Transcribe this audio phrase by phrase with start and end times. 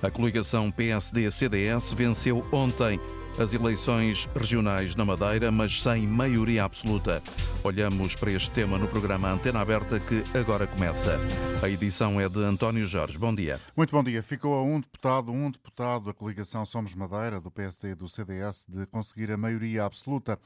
[0.00, 3.00] A coligação PSD-CDS venceu ontem
[3.36, 7.20] as eleições regionais na Madeira, mas sem maioria absoluta.
[7.64, 11.18] Olhamos para este tema no programa Antena Aberta que agora começa.
[11.60, 13.18] A edição é de António Jorge.
[13.18, 13.60] Bom dia.
[13.76, 14.22] Muito bom dia.
[14.22, 18.64] Ficou a um deputado, um deputado, a coligação Somos Madeira, do PSD e do CDS,
[18.68, 20.38] de conseguir a maioria absoluta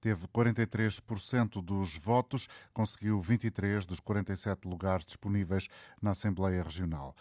[0.00, 5.66] teve 43% dos votos, conseguiu 23 dos 47 lugares disponíveis
[6.00, 7.14] na Assembleia Regional.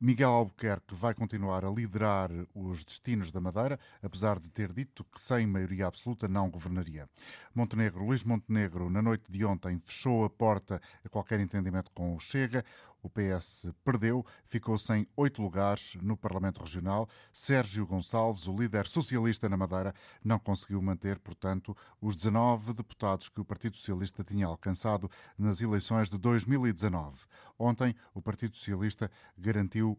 [0.00, 5.20] Miguel Albuquerque vai continuar a liderar os destinos da Madeira, apesar de ter dito que
[5.20, 7.08] sem maioria absoluta não governaria.
[7.54, 12.20] Montenegro, Luís Montenegro, na noite de ontem, fechou a porta a qualquer entendimento com o
[12.20, 12.64] Chega.
[13.04, 17.06] O PS perdeu, ficou sem oito lugares no Parlamento Regional.
[17.30, 19.94] Sérgio Gonçalves, o líder socialista na Madeira,
[20.24, 26.08] não conseguiu manter, portanto, os 19 deputados que o Partido Socialista tinha alcançado nas eleições
[26.08, 27.26] de 2019.
[27.58, 29.98] Ontem, o Partido Socialista garantiu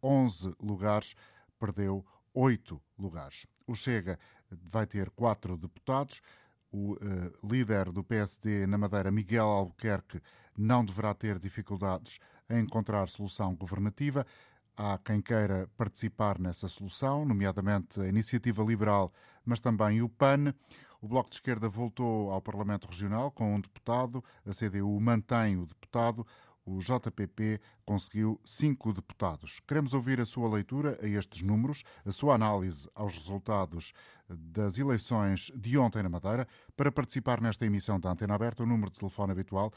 [0.00, 1.16] 11 lugares,
[1.58, 3.48] perdeu oito lugares.
[3.66, 4.16] O Chega
[4.48, 6.22] vai ter quatro deputados.
[6.70, 6.98] O uh,
[7.42, 10.20] líder do PSD na Madeira, Miguel Albuquerque,
[10.56, 14.26] não deverá ter dificuldades a encontrar solução governativa.
[14.76, 19.10] Há quem queira participar nessa solução, nomeadamente a Iniciativa Liberal,
[19.44, 20.52] mas também o PAN.
[21.00, 25.66] O Bloco de Esquerda voltou ao Parlamento Regional com um deputado, a CDU mantém o
[25.66, 26.26] deputado,
[26.66, 29.60] o JPP conseguiu cinco deputados.
[29.68, 33.92] Queremos ouvir a sua leitura a estes números, a sua análise aos resultados
[34.28, 36.48] das eleições de ontem na Madeira.
[36.74, 39.72] Para participar nesta emissão da Antena Aberta, o número de telefone habitual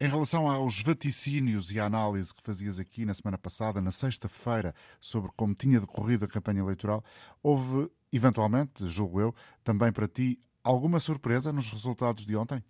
[0.00, 4.74] Em relação aos vaticínios e à análise que fazias aqui na semana passada, na sexta-feira,
[4.98, 7.04] sobre como tinha decorrido a campanha eleitoral,
[7.42, 12.64] houve, eventualmente, julgo eu, também para ti, alguma surpresa nos resultados de ontem?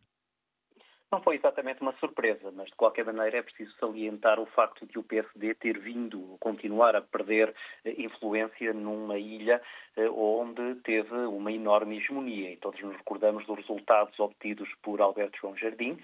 [1.12, 4.97] Não foi exatamente uma surpresa, mas de qualquer maneira é preciso salientar o facto de
[4.97, 7.53] o PSD ter vindo continuar a perder
[7.84, 9.60] eh, influência numa ilha
[9.97, 12.53] eh, onde teve uma enorme hegemonia.
[12.53, 15.98] E todos nos recordamos dos resultados obtidos por Alberto João Jardim,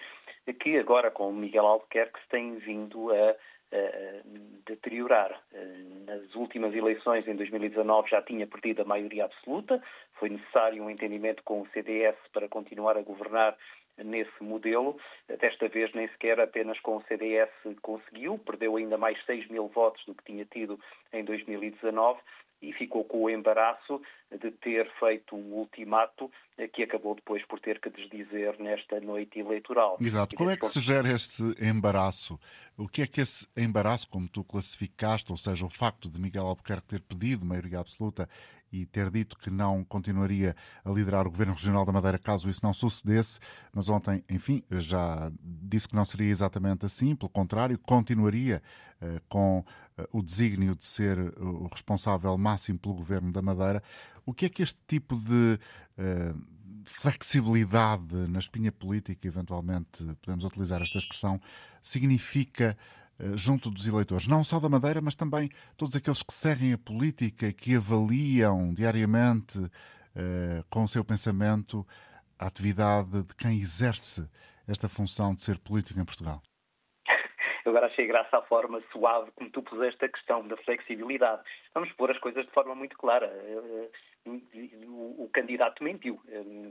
[0.60, 3.36] que agora com Miguel Albuquerque se tem vindo a
[4.66, 5.40] deteriorar.
[5.52, 9.82] Eh, nas últimas eleições, em 2019, já tinha perdido a maioria absoluta.
[10.14, 13.56] Foi necessário um entendimento com o CDS para continuar a governar
[13.98, 14.98] nesse modelo.
[15.28, 17.50] Desta vez nem sequer apenas com o CDS
[17.82, 20.78] conseguiu, perdeu ainda mais 6 mil votos do que tinha tido
[21.12, 22.20] em 2019
[22.62, 24.00] e ficou com o embaraço
[24.30, 29.38] de ter feito um ultimato eh, que acabou depois por ter que desdizer nesta noite
[29.38, 29.96] eleitoral.
[30.00, 30.34] Exato.
[30.34, 32.38] Como é que se gera este embaraço?
[32.76, 36.46] O que é que esse embaraço, como tu classificaste, ou seja, o facto de Miguel
[36.46, 38.28] Albuquerque ter pedido maioria absoluta
[38.72, 40.54] e ter dito que não continuaria
[40.84, 43.38] a liderar o Governo Regional da Madeira caso isso não sucedesse,
[43.72, 48.62] mas ontem, enfim, já disse que não seria exatamente assim, pelo contrário, continuaria
[49.00, 49.64] uh, com uh,
[50.12, 53.82] o desígnio de ser o responsável máximo pelo Governo da Madeira.
[54.26, 55.58] O que é que este tipo de
[55.98, 61.40] uh, flexibilidade na espinha política, eventualmente podemos utilizar esta expressão,
[61.80, 62.76] significa
[63.18, 66.78] eh, junto dos eleitores, não só da Madeira, mas também todos aqueles que seguem a
[66.78, 71.86] política, que avaliam diariamente uh, com o seu pensamento
[72.38, 74.28] a atividade de quem exerce
[74.68, 76.42] esta função de ser político em Portugal?
[77.64, 81.42] Eu agora achei graça a forma suave como tu puseste a questão da flexibilidade.
[81.74, 83.26] Vamos pôr as coisas de forma muito clara.
[84.26, 86.20] O candidato mentiu.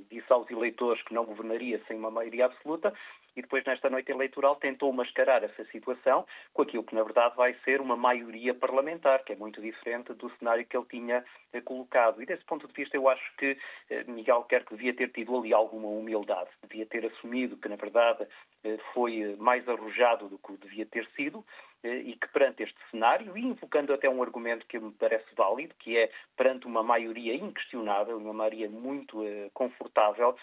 [0.10, 2.94] Disse aos eleitores que não governaria sem uma maioria absoluta
[3.36, 7.54] e depois, nesta noite eleitoral, tentou mascarar essa situação com aquilo que, na verdade, vai
[7.66, 12.22] ser uma maioria parlamentar, que é muito diferente do cenário que ele tinha eh, colocado.
[12.22, 13.58] E, desse ponto de vista, eu acho que
[13.90, 18.26] eh, Miguel Quer devia ter tido ali alguma humildade, devia ter assumido que, na verdade,
[18.64, 21.46] eh, foi mais arrojado do que devia ter sido
[21.86, 25.98] e que perante este cenário, e invocando até um argumento que me parece válido, que
[25.98, 29.24] é perante uma maioria inquestionável, uma maioria muito
[29.54, 30.36] confortável,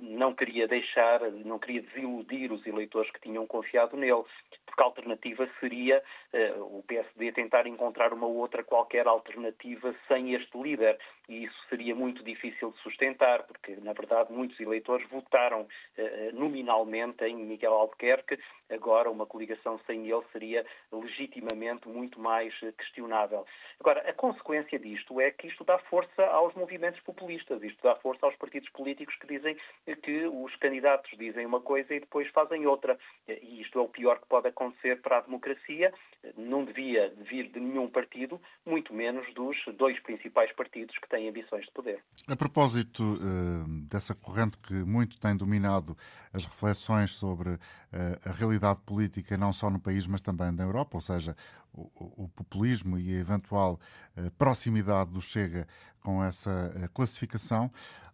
[0.00, 4.24] não queria deixar, não queria desiludir os eleitores que tinham confiado nele,
[4.66, 6.02] porque a alternativa seria
[6.32, 10.98] uh, o PSD tentar encontrar uma outra qualquer alternativa sem este líder,
[11.28, 17.24] e isso seria muito difícil de sustentar, porque na verdade muitos eleitores votaram uh, nominalmente
[17.24, 18.38] em Miguel Albuquerque,
[18.70, 23.44] agora uma coligação sem ele seria legitimamente muito mais questionável.
[23.80, 28.26] Agora, a consequência disto é que isto dá força aos movimentos populistas, isto dá força
[28.26, 29.56] aos partidos políticos que dizem
[30.02, 32.98] que os candidatos dizem uma coisa e depois fazem outra.
[33.28, 35.92] E isto é o pior que pode acontecer para a democracia.
[36.36, 41.64] Não devia vir de nenhum partido, muito menos dos dois principais partidos que têm ambições
[41.64, 42.00] de poder.
[42.28, 45.96] A propósito uh, dessa corrente que muito tem dominado
[46.32, 47.58] as reflexões sobre uh,
[48.24, 51.36] a realidade política, não só no país, mas também na Europa, ou seja,
[51.72, 53.80] o, o populismo e a eventual
[54.16, 55.66] uh, proximidade do Chega
[56.00, 57.70] com essa classificação,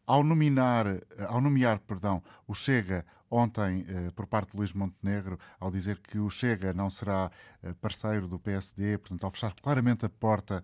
[0.07, 0.87] ao, nominar,
[1.27, 6.29] ao nomear perdão, o Chega ontem por parte de Luís Montenegro, ao dizer que o
[6.29, 7.31] Chega não será
[7.81, 10.63] parceiro do PSD, portanto, ao fechar claramente a porta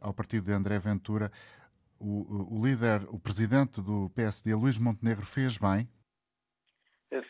[0.00, 1.32] ao partido de André Ventura,
[2.02, 5.88] o, o líder, o presidente do PSD, Luís Montenegro, fez bem?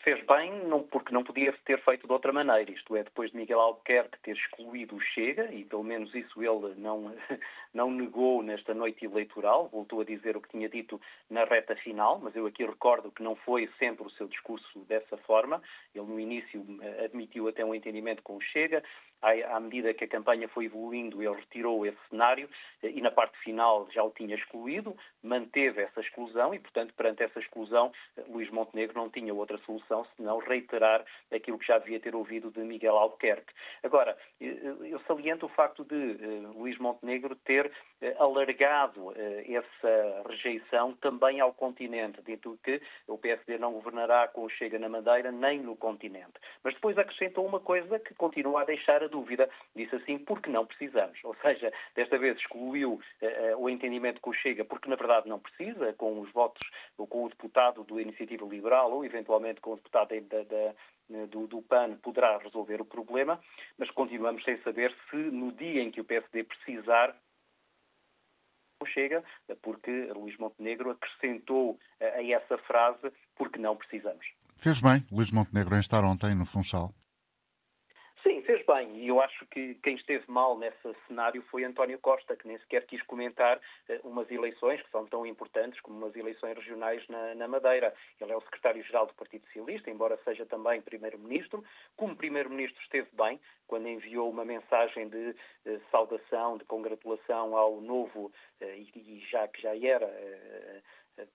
[0.03, 3.37] Fez bem não, porque não podia ter feito de outra maneira, isto é, depois de
[3.37, 7.13] Miguel Albuquerque ter excluído o Chega, e pelo menos isso ele não,
[7.73, 10.99] não negou nesta noite eleitoral, voltou a dizer o que tinha dito
[11.29, 15.17] na reta final, mas eu aqui recordo que não foi sempre o seu discurso dessa
[15.17, 15.61] forma.
[15.93, 16.65] Ele no início
[17.03, 18.83] admitiu até um entendimento com o Chega,
[19.23, 22.49] à, medida que a campanha foi evoluindo, ele retirou esse cenário
[22.83, 27.39] e na parte final já o tinha excluído, manteve essa exclusão e, portanto, perante essa
[27.39, 27.91] exclusão,
[28.27, 32.59] Luís Montenegro não tinha outra solução senão reiterar aquilo que já devia ter ouvido de
[32.59, 33.53] Miguel Albuquerque.
[33.83, 35.95] Agora, eh, eu saliento o facto de
[36.55, 37.71] Luís Montenegro ter
[38.17, 44.77] alargado essa rejeição também ao continente, dito que o PSD não governará com o Chega
[44.77, 46.33] na Madeira nem no continente.
[46.63, 49.49] Mas depois acrescentou uma coisa que continua a deixar a dúvida.
[49.75, 51.17] Disse assim, porque não precisamos.
[51.23, 52.99] Ou seja, desta vez excluiu
[53.57, 56.67] o entendimento com o Chega, porque na verdade não precisa, com os votos,
[56.97, 61.47] ou com o deputado do Iniciativa Liberal, ou eventualmente com o deputado da, da do,
[61.47, 63.39] do, PAN poderá resolver o problema,
[63.77, 67.15] mas continuamos sem saber se no dia em que o PSD precisar
[68.87, 69.23] chega,
[69.61, 74.25] porque Luís Montenegro acrescentou a essa frase porque não precisamos.
[74.57, 76.93] Fez bem Luís Montenegro em estar ontem no Funchal?
[78.23, 78.95] Sim, fez bem.
[78.95, 82.85] E eu acho que quem esteve mal nesse cenário foi António Costa, que nem sequer
[82.85, 87.49] quis comentar uh, umas eleições que são tão importantes como umas eleições regionais na, na
[87.49, 87.93] Madeira.
[88.21, 91.65] Ele é o secretário-geral do Partido Socialista, embora seja também primeiro-ministro.
[91.97, 95.35] Como primeiro-ministro esteve bem quando enviou uma mensagem de
[95.65, 98.31] uh, saudação, de congratulação ao novo,
[98.61, 100.07] uh, e, e, já que já era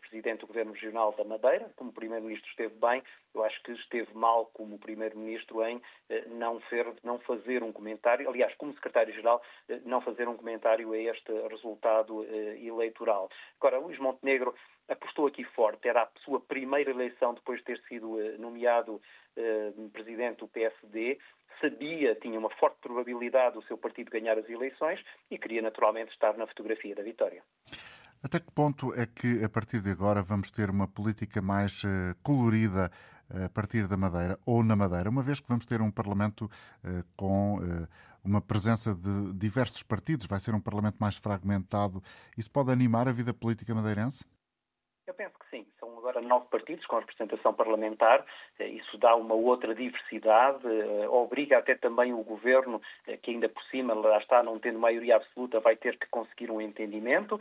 [0.00, 1.70] Presidente do Governo Regional da Madeira.
[1.76, 3.02] Como Primeiro-Ministro esteve bem,
[3.34, 6.60] eu acho que esteve mal como Primeiro-Ministro em eh, não,
[7.02, 12.24] não fazer um comentário, aliás, como Secretário-Geral, eh, não fazer um comentário a este resultado
[12.24, 13.30] eh, eleitoral.
[13.60, 14.54] Agora, Luís Montenegro
[14.88, 19.00] apostou aqui forte, era a sua primeira eleição depois de ter sido nomeado
[19.92, 21.16] Presidente do PSD,
[21.60, 26.36] sabia, tinha uma forte probabilidade do seu partido ganhar as eleições e queria naturalmente estar
[26.36, 27.42] na fotografia da vitória.
[28.22, 32.16] Até que ponto é que, a partir de agora, vamos ter uma política mais uh,
[32.22, 32.90] colorida
[33.30, 36.46] uh, a partir da Madeira ou na Madeira, uma vez que vamos ter um Parlamento
[36.46, 37.60] uh, com
[38.24, 42.02] uma presença de diversos partidos, vai ser um Parlamento mais fragmentado.
[42.36, 44.24] Isso pode animar a vida política madeirense?
[45.06, 45.66] Eu penso que sim.
[46.08, 48.24] Agora nove partidos com representação parlamentar.
[48.58, 50.66] Isso dá uma outra diversidade,
[51.10, 52.80] obriga até também o governo,
[53.20, 56.62] que ainda por cima, lá está, não tendo maioria absoluta, vai ter que conseguir um
[56.62, 57.38] entendimento.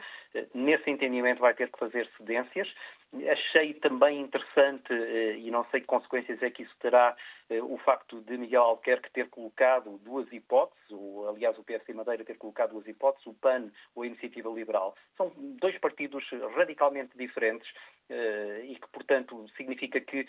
[0.53, 2.67] Nesse entendimento vai ter que fazer cedências.
[3.13, 7.15] Achei também interessante, eh, e não sei que consequências é que isso terá,
[7.49, 12.25] eh, o facto de Miguel Alquerque ter colocado duas hipóteses, ou, aliás, o PSD Madeira
[12.25, 14.93] ter colocado duas hipóteses, o PAN ou a Iniciativa Liberal.
[15.15, 16.25] São dois partidos
[16.57, 17.67] radicalmente diferentes
[18.09, 20.27] eh, e que, portanto, significa que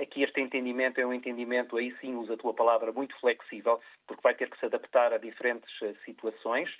[0.00, 4.22] aqui este entendimento é um entendimento, aí sim usa a tua palavra, muito flexível, porque
[4.22, 5.72] vai ter que se adaptar a diferentes
[6.04, 6.70] situações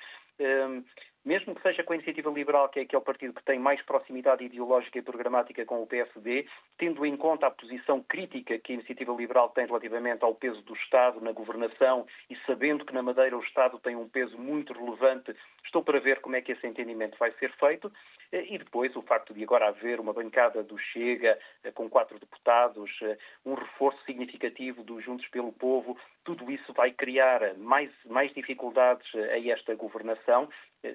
[1.25, 3.59] mesmo que seja com a Iniciativa Liberal, que é, que é o partido que tem
[3.59, 6.47] mais proximidade ideológica e programática com o PSD,
[6.77, 10.75] tendo em conta a posição crítica que a Iniciativa Liberal tem relativamente ao peso do
[10.75, 15.35] Estado na governação e sabendo que na Madeira o Estado tem um peso muito relevante,
[15.65, 17.93] estou para ver como é que esse entendimento vai ser feito.
[18.33, 22.91] E depois o facto de agora haver uma bancada do Chega eh, com quatro deputados,
[23.03, 29.07] eh, um reforço significativo dos Juntos pelo Povo, tudo isso vai criar mais, mais dificuldades
[29.15, 30.49] eh, a esta governação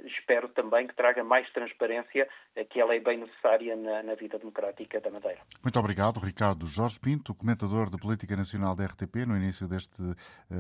[0.05, 2.27] espero também que traga mais transparência,
[2.69, 5.39] que ela é bem necessária na, na, vida democrática da Madeira.
[5.63, 10.01] Muito obrigado, Ricardo Jorge Pinto, comentador de Política Nacional da RTP, no início deste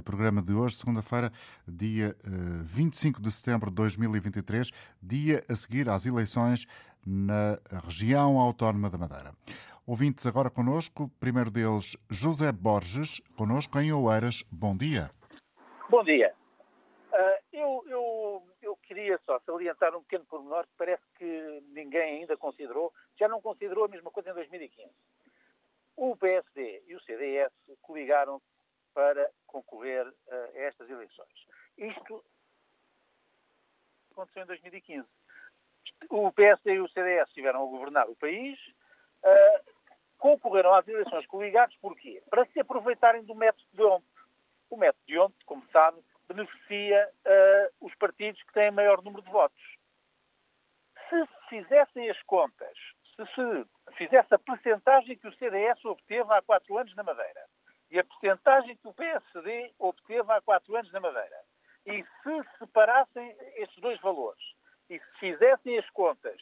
[0.05, 1.29] programa de hoje, segunda-feira,
[1.67, 4.71] dia uh, eh, 25 de setembro de 2023,
[5.01, 6.65] dia a seguir às eleições
[7.05, 9.31] na região autónoma da Madeira.
[9.89, 14.43] Ouvintes agora conosco, primeiro deles, José Borges, conosco em Oeiras.
[14.51, 15.09] Bom dia.
[15.89, 16.35] Bom dia.
[17.13, 22.35] Uh, eu, eu, eu, queria só salientar um pequeno pormenor que parece que ninguém ainda
[22.35, 24.91] considerou, já não considerou a mesma coisa em 2015.
[25.95, 28.41] O PSD e o CDS coligaram
[28.93, 30.13] para concorrer uh,
[30.53, 31.47] a estas eleições.
[31.77, 32.25] Isto
[34.11, 35.07] aconteceu em 2015.
[36.09, 38.59] O PSD e o CDS estiveram a governar o país,
[39.23, 39.76] uh,
[40.17, 42.21] concorreram às eleições coligados porquê?
[42.29, 44.07] Para se aproveitarem do método de ontem.
[44.69, 49.31] O método de ontem, como sabe, beneficia uh, os partidos que têm maior número de
[49.31, 49.77] votos.
[51.09, 52.77] Se fizessem as contas,
[53.15, 57.45] se se fizesse a percentagem que o CDS obteve há quatro anos na Madeira
[57.89, 61.41] e a percentagem que o PSD obteve há quatro anos na Madeira,
[61.85, 64.43] e se separassem estes dois valores
[64.89, 66.41] e se fizessem as contas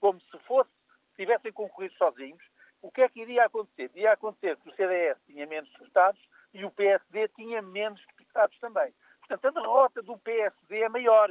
[0.00, 0.70] como se fosse,
[1.16, 2.42] tivessem concorrido sozinhos,
[2.82, 3.90] o que é que iria acontecer?
[3.94, 6.20] Iria acontecer que o CDS tinha menos deputados
[6.52, 8.92] e o PSD tinha menos deputados também.
[9.20, 11.30] Portanto, a derrota do PSD é maior.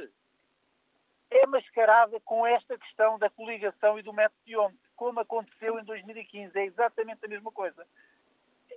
[1.30, 5.84] É mascarada com esta questão da coligação e do método de ontem, como aconteceu em
[5.84, 6.58] 2015.
[6.58, 7.86] É exatamente a mesma coisa.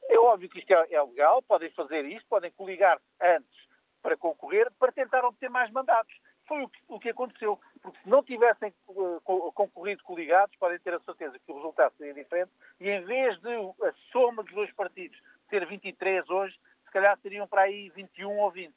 [0.10, 3.68] É óbvio que isto é, é legal, podem fazer isto, podem coligar-se antes
[4.02, 6.14] para concorrer, para tentar obter mais mandatos.
[6.48, 7.60] Foi o que, o que aconteceu.
[7.82, 9.22] Porque se não tivessem uh,
[9.54, 13.50] concorrido coligados, podem ter a certeza que o resultado seria diferente, e em vez de
[13.50, 15.20] a soma dos dois partidos
[15.50, 18.74] ter 23 hoje, se calhar teriam para aí 21 ou 20.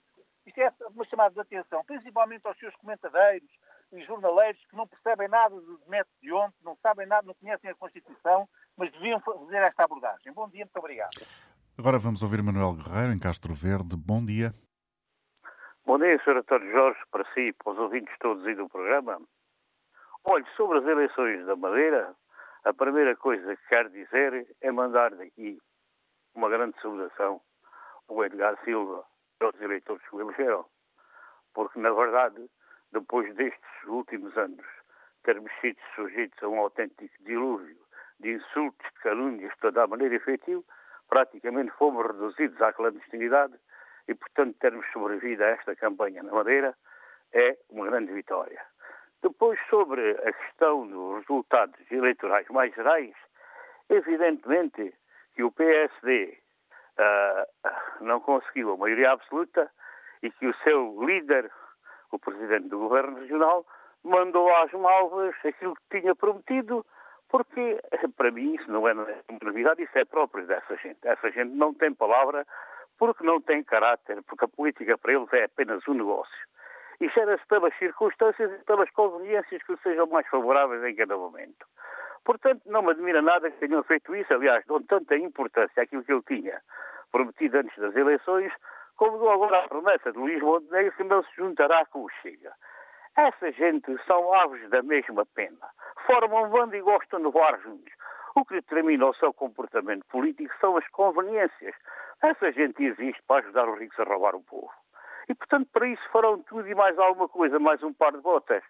[0.47, 3.49] Isto é uma chamada de atenção, principalmente aos seus comentadeiros
[3.93, 7.71] e jornaleiros que não percebem nada do método de ontem, não sabem nada, não conhecem
[7.71, 10.33] a Constituição, mas deviam fazer esta abordagem.
[10.33, 11.27] Bom dia, muito obrigado.
[11.79, 13.97] Agora vamos ouvir Manuel Guerreiro, em Castro Verde.
[13.97, 14.55] Bom dia.
[15.87, 16.39] Bom dia, Sr.
[16.39, 19.21] António Jorge, para si e para os ouvintes todos aí do programa.
[20.25, 22.13] Olhe, sobre as eleições da Madeira,
[22.65, 25.61] a primeira coisa que quero dizer é mandar daqui
[26.35, 27.41] uma grande saudação
[28.09, 29.05] ao Edgar Silva,
[29.39, 30.67] aos eleitores que o elegeram.
[31.55, 32.51] Porque, na verdade,
[32.91, 34.67] depois destes últimos anos
[35.23, 37.79] termos sido sujeitos a um autêntico dilúvio
[38.19, 40.65] de insultos, de calúnias, de toda a maneira efetiva,
[41.09, 43.55] praticamente fomos reduzidos à clandestinidade
[44.09, 46.75] e, portanto, termos sobrevivido a esta campanha na Madeira
[47.33, 48.61] é uma grande vitória.
[49.23, 53.15] Depois, sobre a questão dos resultados eleitorais mais gerais,
[53.89, 54.95] evidentemente
[55.35, 56.39] que o PSD
[56.99, 59.71] uh, não conseguiu a maioria absoluta
[60.23, 61.51] e que o seu líder,
[62.13, 63.67] o presidente do governo regional,
[64.05, 66.87] mandou às malvas aquilo que tinha prometido,
[67.29, 67.81] porque
[68.17, 70.99] para mim isso não é novidade, isso é próprio dessa gente.
[71.03, 72.47] Essa gente não tem palavra
[72.99, 76.47] porque não tem caráter, porque a política para eles é apenas um negócio.
[77.01, 81.67] E gera-se pelas circunstâncias e pelas conveniências que sejam mais favoráveis em cada momento.
[82.25, 84.33] Portanto, não me admira nada que tenham feito isso.
[84.33, 86.61] Aliás, dão tanta importância àquilo que ele tinha
[87.13, 88.53] prometido antes das eleições,
[88.97, 92.53] como dou agora a promessa de Luís Montenegro que não se juntará com o Chega.
[93.17, 95.67] Essa gente são aves da mesma pena.
[96.07, 97.93] Formam bando e gostam de voar juntos.
[98.35, 101.75] O que determina o seu comportamento político são as conveniências.
[102.23, 104.71] Essa gente existe para ajudar os ricos a roubar o povo.
[105.29, 108.63] E, portanto, para isso farão tudo e mais alguma coisa, mais um par de botas.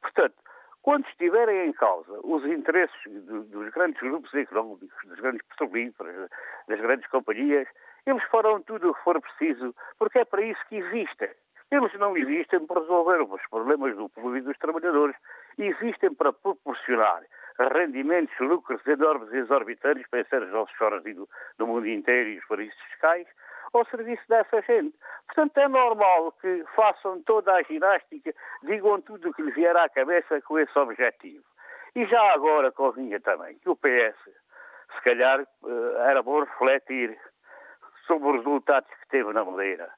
[0.00, 0.34] Portanto,
[0.82, 6.30] quando estiverem em causa os interesses dos grandes grupos económicos, dos grandes petrolíferos,
[6.68, 7.68] das grandes companhias,
[8.06, 11.30] eles farão tudo o que for preciso, porque é para isso que existem.
[11.70, 15.14] Eles não existem para resolver os problemas do povo e dos trabalhadores,
[15.58, 17.22] existem para proporcionar
[17.58, 21.28] rendimentos, lucros enormes e exorbitantes para os offshores do,
[21.58, 23.26] do mundo inteiro e os paraísos fiscais,
[23.72, 24.96] ao serviço dessa gente.
[25.26, 29.88] Portanto, é normal que façam toda a ginástica, digam tudo o que lhes vier à
[29.88, 31.44] cabeça com esse objetivo.
[31.94, 37.18] E já agora convinha também que o PS, se calhar, eh, era bom refletir
[38.06, 39.88] sobre os resultados que teve na Madeira.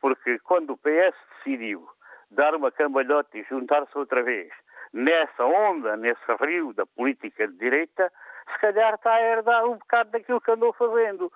[0.00, 1.88] Porque quando o PS decidiu
[2.30, 4.50] dar uma cambalhota e juntar-se outra vez
[4.92, 8.12] nessa onda, nesse rio da política de direita,
[8.52, 11.32] se calhar está a herdar um bocado daquilo que andou fazendo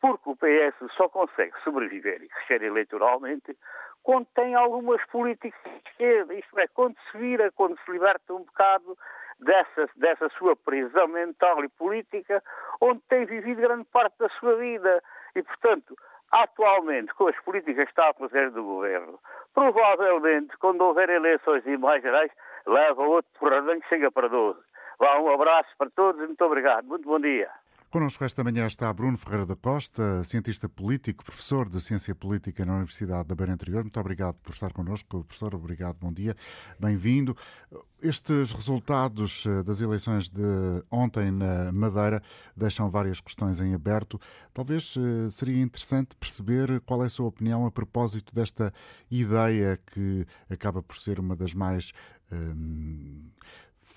[0.00, 3.56] porque o PS só consegue sobreviver e crescer eleitoralmente
[4.02, 8.42] quando tem algumas políticas de esquerda, isto é, quando se vira, quando se liberta um
[8.42, 8.96] bocado
[9.38, 12.42] dessa, dessa sua prisão mental e política,
[12.80, 15.02] onde tem vivido grande parte da sua vida.
[15.34, 15.94] E, portanto,
[16.30, 19.20] atualmente, com as políticas que está a fazer do governo,
[19.52, 22.32] provavelmente, quando houver eleições e mais gerais,
[22.68, 24.58] leva outro porradão que chega para 12.
[24.98, 26.84] Vá, um abraço para todos e muito obrigado.
[26.86, 27.48] Muito bom dia.
[27.90, 32.74] Connosco esta manhã está Bruno Ferreira da Costa, cientista político, professor de Ciência Política na
[32.74, 33.82] Universidade da Beira Interior.
[33.82, 35.54] Muito obrigado por estar connosco, professor.
[35.54, 36.36] Obrigado, bom dia,
[36.78, 37.34] bem-vindo.
[38.02, 40.42] Estes resultados eh, das eleições de
[40.90, 42.22] ontem na Madeira
[42.54, 44.20] deixam várias questões em aberto.
[44.52, 48.70] Talvez eh, seria interessante perceber qual é a sua opinião a propósito desta
[49.10, 51.94] ideia que acaba por ser uma das mais.
[52.30, 53.30] Hum,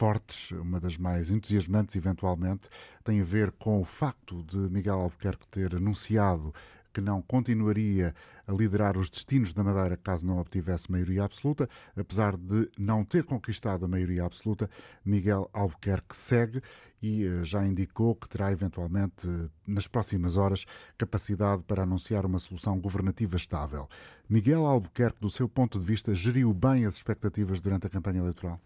[0.02, 2.68] fortes, uma das mais entusiasmantes, eventualmente,
[3.04, 6.52] tem a ver com o facto de Miguel Albuquerque ter anunciado
[6.92, 8.16] que não continuaria
[8.48, 11.70] a liderar os destinos da Madeira caso não obtivesse maioria absoluta.
[11.96, 14.68] Apesar de não ter conquistado a maioria absoluta,
[15.06, 16.64] Miguel Albuquerque segue
[17.00, 19.28] e eh, já indicou que terá eventualmente,
[19.68, 20.66] nas próximas horas,
[20.98, 23.88] capacidade para anunciar uma solução governativa estável.
[24.28, 28.60] Miguel Albuquerque, do seu ponto de vista, geriu bem as expectativas durante a campanha eleitoral?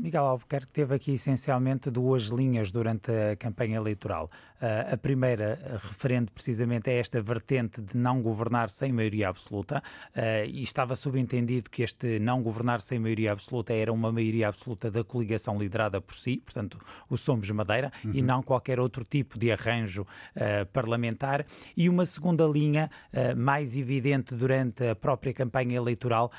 [0.00, 4.30] Miguel Albuquerque teve aqui essencialmente duas linhas durante a campanha eleitoral.
[4.60, 9.82] A primeira, referente precisamente a esta vertente de não governar sem maioria absoluta,
[10.14, 14.90] uh, e estava subentendido que este não governar sem maioria absoluta era uma maioria absoluta
[14.90, 18.12] da coligação liderada por si, portanto, o Somos Madeira, uhum.
[18.14, 21.46] e não qualquer outro tipo de arranjo uh, parlamentar.
[21.74, 22.90] E uma segunda linha,
[23.36, 26.30] mais evidente durante a própria campanha eleitoral,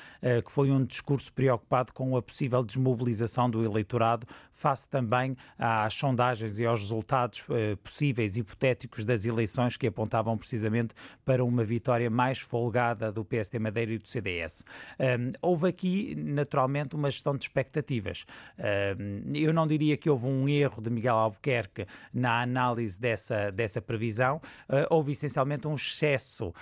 [0.46, 4.28] que foi um discurso preocupado com a possível desmobilização do eleitorado
[4.62, 10.94] face também às sondagens e aos resultados eh, possíveis, hipotéticos das eleições que apontavam precisamente
[11.26, 14.64] para uma vitória mais folgada do PSD Madeira e do CDS.
[15.00, 18.26] Um, houve aqui, naturalmente, uma gestão de expectativas.
[18.60, 23.82] Um, eu não diria que houve um erro de Miguel Albuquerque na análise dessa, dessa
[23.82, 24.38] previsão,
[24.70, 26.54] uh, houve essencialmente um excesso uh,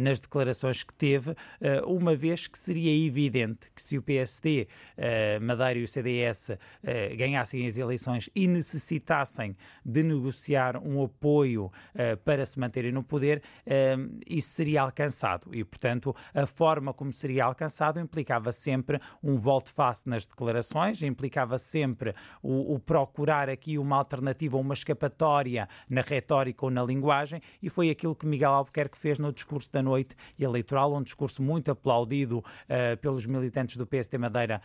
[0.00, 1.36] nas declarações que teve, uh,
[1.86, 4.66] uma vez que seria evidente que se o PSD,
[5.40, 6.50] Madeira e o CDS
[7.16, 13.02] ganhassem ganhassem as eleições e necessitassem de negociar um apoio uh, para se manterem no
[13.02, 15.54] poder, uh, isso seria alcançado.
[15.54, 22.14] E, portanto, a forma como seria alcançado implicava sempre um volte-face nas declarações, implicava sempre
[22.42, 27.90] o, o, procurar aqui uma alternativa, uma escapatória na retórica ou na linguagem, e foi
[27.90, 32.96] aquilo que Miguel Albuquerque fez no discurso da noite eleitoral, um discurso muito aplaudido uh,
[33.00, 34.60] pelos militantes do PSD Madeira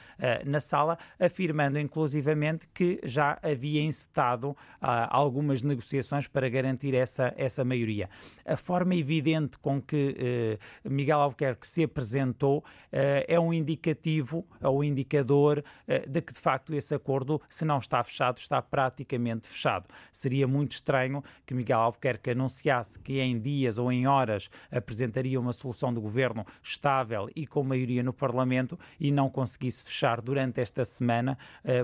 [0.46, 7.64] na sala, afirmando inclusivamente que já havia encetado ah, algumas negociações para garantir essa, essa
[7.64, 8.10] maioria.
[8.46, 14.70] A forma evidente com que eh, Miguel Albuquerque se apresentou eh, é um indicativo, é
[14.70, 19.48] um indicador eh, de que, de facto, esse acordo, se não está fechado, está praticamente
[19.48, 19.86] fechado.
[20.12, 25.54] Seria muito estranho que Miguel Albuquerque anunciasse que em dias ou em horas apresentaria uma
[25.54, 30.86] solução de governo estável e com maioria no Parlamento e não conseguisse fechar durante esta
[30.86, 31.38] semana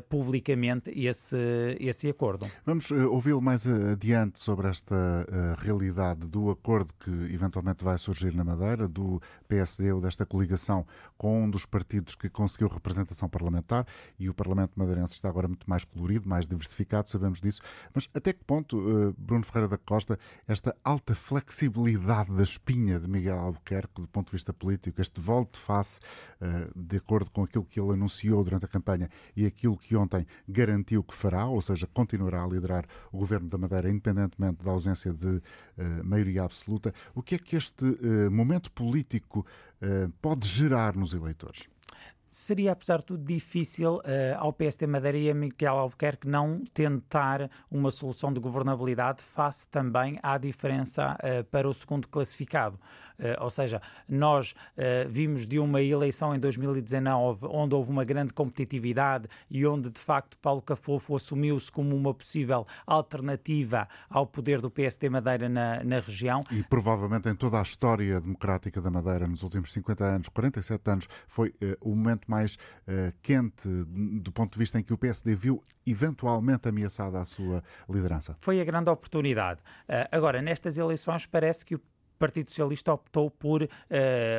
[0.10, 1.38] publicamente esse,
[1.80, 2.48] esse acordo.
[2.66, 8.34] Vamos uh, ouvi-lo mais adiante sobre esta uh, realidade do acordo que eventualmente vai surgir
[8.34, 10.86] na Madeira, do PSD ou desta coligação
[11.18, 13.86] com um dos partidos que conseguiu representação parlamentar
[14.20, 17.62] e o Parlamento madeirense está agora muito mais colorido, mais diversificado, sabemos disso.
[17.94, 23.38] Mas até que ponto, Bruno Ferreira da Costa, esta alta flexibilidade da espinha de Miguel
[23.38, 26.00] Albuquerque, do ponto de vista político, este volte-face,
[26.76, 31.04] de acordo com aquilo que ele anunciou durante a campanha e aquilo que ontem garantiu
[31.04, 35.28] que fará, ou seja, continuará a liderar o governo da Madeira, independentemente da ausência de
[35.28, 35.42] uh,
[36.04, 36.94] maioria absoluta.
[37.14, 39.46] O que é que este uh, momento político
[39.82, 41.68] uh, pode gerar nos eleitores?
[42.34, 44.02] seria, apesar de tudo, difícil uh,
[44.38, 50.18] ao PST Madeira e a Miguel Albuquerque não tentar uma solução de governabilidade face também
[50.22, 52.80] à diferença uh, para o segundo classificado.
[53.20, 54.54] Uh, ou seja, nós
[55.08, 60.38] vimos de uma eleição em 2019 onde houve uma grande competitividade e onde, de facto,
[60.38, 66.44] Paulo Cafofo assumiu-se como uma possível alternativa ao poder do PST Madeira na, na região.
[66.52, 71.08] E provavelmente em toda a história democrática da Madeira nos últimos 50 anos, 47 anos,
[71.28, 72.58] foi o momento mais
[73.22, 73.70] quente
[74.22, 78.36] do ponto de vista em que o PSD viu eventualmente ameaçada a sua liderança?
[78.40, 79.60] Foi a grande oportunidade.
[79.88, 81.82] Uh, agora, nestas eleições, parece que o
[82.24, 83.68] Partido Socialista optou por uh,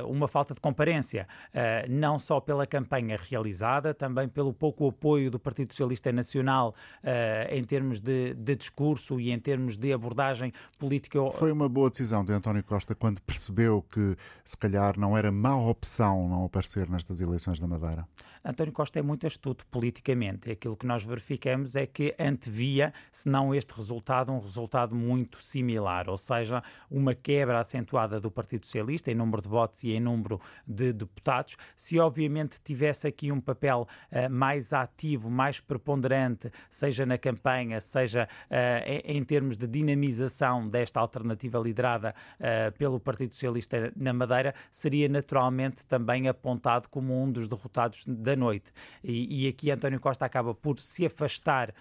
[0.09, 5.39] uma falta de comparência, uh, não só pela campanha realizada, também pelo pouco apoio do
[5.39, 11.31] Partido Socialista Nacional uh, em termos de, de, discurso e em termos de abordagem política.
[11.33, 15.55] Foi uma boa decisão de António Costa quando percebeu que, se calhar, não era má
[15.55, 18.09] opção não aparecer nestas eleições da Madeira?
[18.45, 20.51] António Costa é muito astuto politicamente.
[20.51, 26.11] Aquilo que nós verificamos é que antevia, se não este resultado, um resultado muito similar,
[26.11, 30.01] ou seja, uma quebra a acentuada do Partido Socialista em número de votos e em
[30.01, 31.57] número de deputados.
[31.75, 38.29] Se obviamente tivesse aqui um papel uh, mais ativo, mais preponderante, seja na campanha, seja
[38.51, 38.55] uh,
[39.05, 45.85] em, termos de dinamização desta alternativa liderada uh, pelo Partido Socialista na Madeira, seria naturalmente
[45.85, 48.71] também apontado como um dos derrotados da noite.
[49.03, 51.75] E, e aqui António Costa acaba por se afastar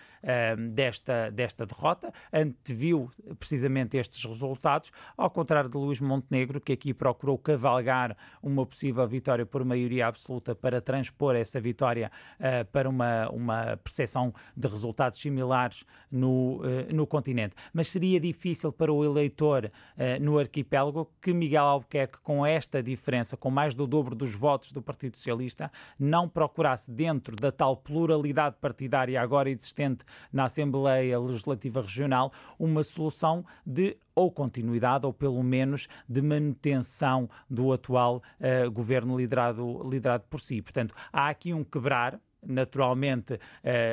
[0.73, 7.38] desta, desta derrota, anteviu precisamente estes resultados, ao contrário de Luís Montenegro, que aqui procurou
[7.38, 13.78] cavalgar uma possível vitória por maioria absoluta para transpor essa vitória uh, para uma, uma
[13.78, 17.56] percepção de resultados similares no, uh, no continente.
[17.74, 23.38] Mas seria difícil para o eleitor uh, no arquipélago que Miguel Albuquerque, com esta diferença,
[23.38, 28.56] com mais do dobro dos votos do Partido Socialista, não procurasse, dentro da tal pluralidade
[28.60, 35.88] partidária agora existente na Assembleia Legislativa Regional, uma solução de ou continuidade ou pelo menos
[36.08, 40.62] de manutenção do atual uh, governo liderado, liderado por si.
[40.62, 43.39] Portanto, há aqui um quebrar naturalmente uh,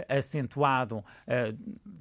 [0.09, 1.05] acentuado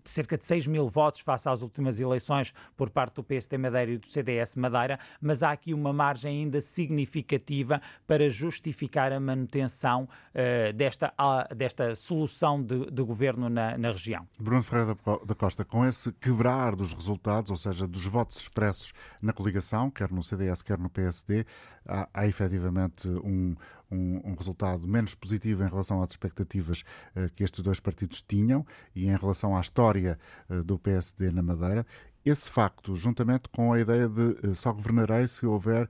[0.03, 3.91] de cerca de 6 mil votos face às últimas eleições por parte do PSD Madeira
[3.91, 10.07] e do CDS Madeira, mas há aqui uma margem ainda significativa para justificar a manutenção
[10.33, 11.13] uh, desta,
[11.55, 14.27] desta solução de, de governo na, na, região.
[14.39, 19.33] Bruno Ferreira da Costa, com esse quebrar dos resultados, ou seja, dos votos expressos na
[19.33, 21.45] coligação, quer no CDS, quer no PSD,
[21.87, 23.55] há, há efetivamente um,
[23.91, 26.83] um, um, resultado menos positivo em relação às expectativas
[27.15, 30.17] uh, que estes dois partidos tinham e em relação à história
[30.49, 31.85] uh, do PSD na Madeira.
[32.23, 35.89] Esse facto, juntamente com a ideia de uh, só governarei se houver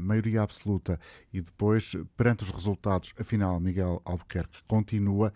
[0.00, 1.00] maioria absoluta
[1.32, 5.32] e depois, perante os resultados, afinal, Miguel Albuquerque continua,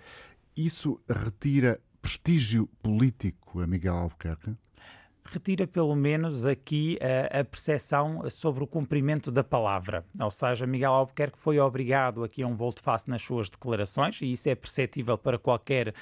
[0.55, 4.55] isso retira prestígio político a Miguel Albuquerque?
[5.31, 10.05] Retira pelo menos aqui a, a percepção sobre o cumprimento da palavra.
[10.21, 14.49] Ou seja, Miguel Albuquerque foi obrigado aqui a um volte-face nas suas declarações, e isso
[14.49, 15.93] é perceptível para qualquer uh,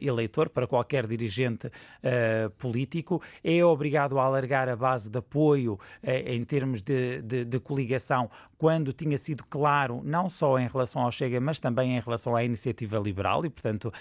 [0.00, 3.22] eleitor, para qualquer dirigente uh, político.
[3.42, 5.78] É obrigado a alargar a base de apoio uh,
[6.10, 11.12] em termos de, de, de, coligação, quando tinha sido claro, não só em relação ao
[11.12, 13.92] Chega, mas também em relação à iniciativa liberal, e portanto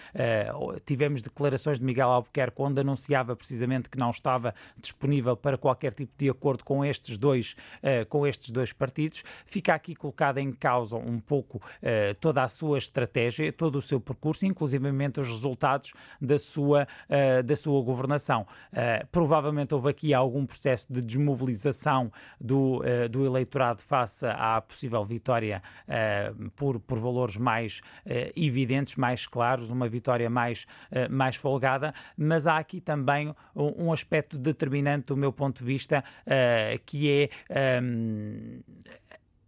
[0.85, 6.11] tivemos declarações de Miguel Albuquerque onde anunciava precisamente que não estava disponível para qualquer tipo
[6.17, 9.23] de acordo com estes dois, uh, com estes dois partidos.
[9.45, 13.99] Fica aqui colocada em causa um pouco uh, toda a sua estratégia, todo o seu
[13.99, 16.87] percurso, inclusivamente os resultados da sua,
[17.45, 18.45] da sua governação.
[19.11, 25.61] provavelmente houve aqui algum processo de desmobilização do, do eleitorado face à possível vitória
[26.55, 27.81] por, por valores mais
[28.35, 30.65] evidentes, mais claros, uma vitória mais,
[31.09, 36.03] mais folgada, mas há aqui também um, aspecto determinante do meu ponto de vista,
[36.85, 38.61] que é um,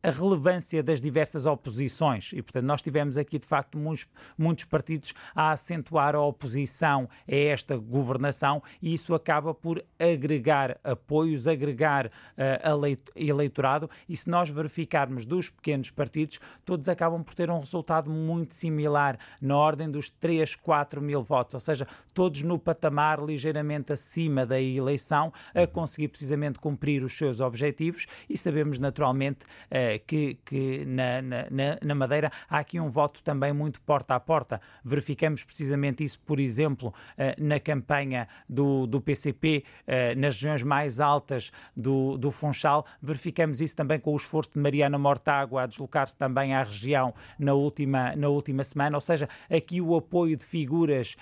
[0.02, 2.32] a relevância das diversas oposições.
[2.34, 4.08] E, portanto, nós tivemos aqui, de facto, muitos,
[4.38, 11.48] muitos partidos a acentuar a oposição a esta governação e isso acaba por agregar apoios,
[11.48, 13.90] agregar uh, eleitorado.
[14.08, 19.18] E se nós verificarmos dos pequenos partidos, todos acabam por ter um resultado muito similar,
[19.42, 24.60] na ordem dos 3, 4 mil votos, ou seja, todos no patamar ligeiramente acima da
[24.60, 28.06] eleição, a conseguir precisamente cumprir os seus objetivos.
[28.30, 33.52] E sabemos naturalmente uh, que, que na, na, na, Madeira há aqui um voto também
[33.52, 34.62] muito porta a porta.
[34.84, 41.00] Verificamos precisamente isso, por exemplo, eh, na campanha do, do PCP, eh, nas regiões mais
[41.00, 42.86] altas do, do Funchal.
[43.02, 47.54] Verificamos isso também com o esforço de Mariana Mortágua a deslocar-se também à região na
[47.54, 48.96] última, na última semana.
[48.96, 51.16] Ou seja, aqui o apoio de figuras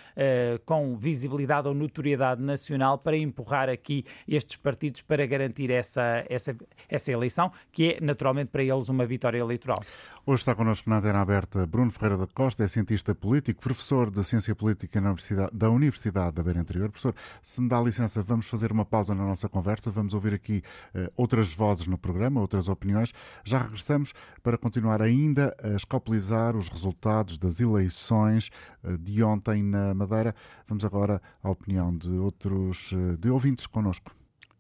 [0.65, 6.55] com visibilidade ou notoriedade nacional para empurrar aqui estes partidos para garantir essa, essa,
[6.89, 9.83] essa eleição, que é naturalmente para eles uma vitória eleitoral.
[10.25, 14.23] Hoje está connosco na antena aberta Bruno Ferreira da Costa, é cientista político, professor de
[14.23, 16.89] Ciência Política Universidade, da Universidade da Beira Interior.
[16.89, 20.63] Professor, se me dá licença, vamos fazer uma pausa na nossa conversa, vamos ouvir aqui
[20.95, 23.13] uh, outras vozes no programa, outras opiniões.
[23.43, 28.49] Já regressamos para continuar ainda a escopulizar os resultados das eleições
[28.83, 30.33] uh, de ontem na Madeira.
[30.67, 34.11] Vamos agora à opinião de outros uh, de ouvintes connosco.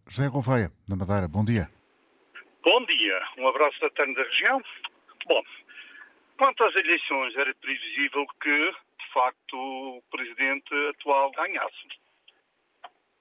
[0.07, 1.76] José Gouveia, na Madeira, bom dia.
[2.69, 4.61] Bom dia, um abraço da TAN da região.
[5.25, 5.41] Bom,
[6.37, 11.87] quanto às eleições, era previsível que, de facto, o presidente atual ganhasse.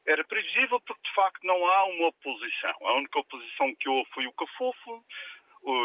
[0.04, 2.74] Era previsível porque, de facto, não há uma oposição.
[2.80, 5.04] A única oposição que houve foi o Cafofo.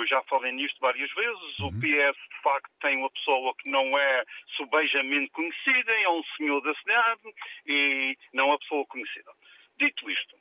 [0.10, 1.60] Já falei nisto várias vezes.
[1.60, 1.80] O uhum.
[1.82, 4.26] PS, de facto, tem uma pessoa que não é
[4.58, 7.22] subejamente conhecida, é um senhor da cidade
[7.68, 9.32] e não é uma pessoa conhecida.
[9.78, 10.36] Dito isto,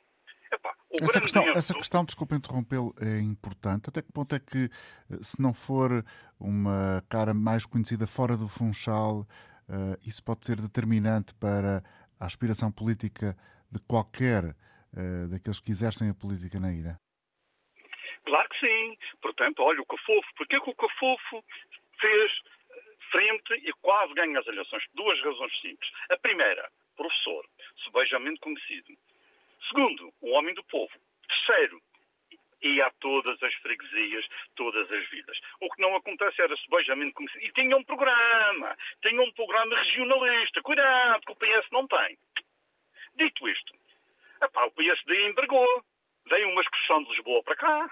[0.51, 3.89] Epá, essa, questão, essa questão, desculpa interrompê-lo, é importante.
[3.89, 4.69] Até que ponto é que,
[5.21, 6.03] se não for
[6.39, 9.21] uma cara mais conhecida fora do Funchal,
[9.69, 11.81] uh, isso pode ser determinante para
[12.19, 13.35] a aspiração política
[13.71, 16.99] de qualquer uh, daqueles que exercem a política na ilha?
[18.25, 18.97] Claro que sim.
[19.21, 20.27] Portanto, olha o Cafofo.
[20.37, 21.43] Porquê que o Cafofo
[21.99, 22.31] fez
[23.11, 24.83] frente e quase ganha as eleições?
[24.93, 25.89] Duas razões simples.
[26.09, 27.45] A primeira, professor,
[27.83, 28.93] subejamente conhecido.
[29.67, 30.91] Segundo, um homem do povo.
[31.27, 31.81] Terceiro,
[32.61, 35.37] ia a todas as freguesias, todas as vidas.
[35.59, 37.43] O que não acontece era subejamente conhecido.
[37.43, 40.61] E tinha um programa, tinha um programa regionalista.
[40.61, 42.17] Cuidado, que o PS não tem.
[43.15, 43.73] Dito isto,
[44.41, 45.83] epá, o PSD envergou.
[46.27, 47.91] Veio uma excursão de Lisboa para cá,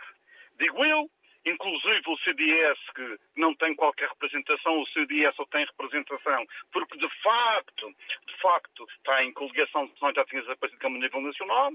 [0.60, 1.10] digo eu,
[1.46, 7.10] inclusive o CDS, que não tem qualquer representação, o CDS só tem representação, porque de
[7.22, 7.96] facto,
[8.28, 11.72] de facto, está em coligação, senão já tinha desaparecido como nível nacional.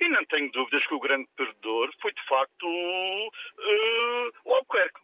[0.00, 4.98] E não tenho dúvidas que o grande perdedor foi, de facto, uh, o Albuquerque.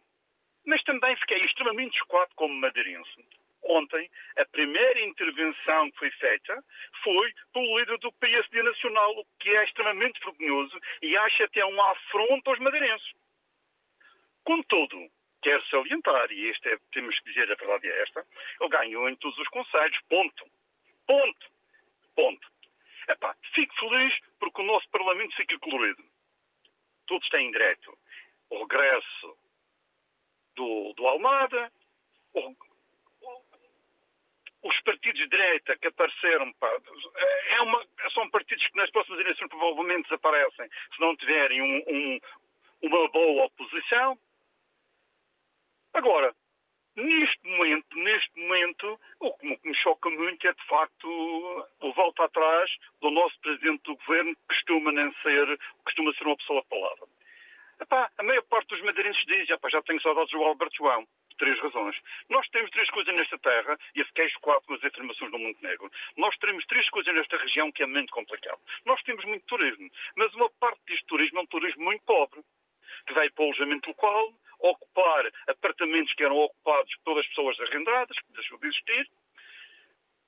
[0.65, 3.23] Mas também fiquei extremamente chocado como madeirense.
[3.63, 6.63] Ontem, a primeira intervenção que foi feita
[7.03, 11.81] foi pelo líder do PSD Nacional, o que é extremamente vergonhoso e acho até um
[11.81, 13.11] afronto aos madeirenses.
[14.47, 18.25] Contudo, quero salientar, e este é, temos que dizer a verdade é esta,
[18.61, 20.45] ele ganhou em todos os conselhos, ponto.
[21.05, 21.47] Ponto.
[22.15, 22.47] Ponto.
[23.09, 26.01] Epá, fico feliz porque o nosso Parlamento fica colorido.
[27.07, 27.97] Todos têm direito.
[28.49, 29.37] O regresso
[30.55, 31.69] do, do Almada,
[32.33, 32.55] o,
[33.21, 33.43] o,
[34.63, 36.71] os partidos de direita que apareceram, pá,
[37.49, 42.19] é uma, são partidos que nas próximas eleições provavelmente desaparecem se não tiverem um, um,
[42.83, 44.17] uma boa oposição.
[45.97, 46.31] Agora,
[46.95, 52.69] neste momento, neste momento, o que me choca muito é de facto o volta atrás
[53.01, 57.07] do nosso presidente do governo, que costuma nem ser, costuma ser uma pessoa palavra.
[57.81, 61.03] Epá, a maior parte dos madeirenses diz, epá, já tenho saudades do Alberto João.
[61.03, 61.95] Por três razões.
[62.29, 65.91] Nós temos três coisas nesta terra, e eu fiquei chocado com as afirmações do Montenegro.
[66.15, 68.59] Nós temos três coisas nesta região que é muito complicado.
[68.85, 72.43] Nós temos muito turismo, mas uma parte deste turismo é um turismo muito pobre
[73.07, 78.33] que vai para o alojamento local, ocupar apartamentos que eram ocupados pelas pessoas arrendadas, que
[78.33, 79.09] deixou de existir.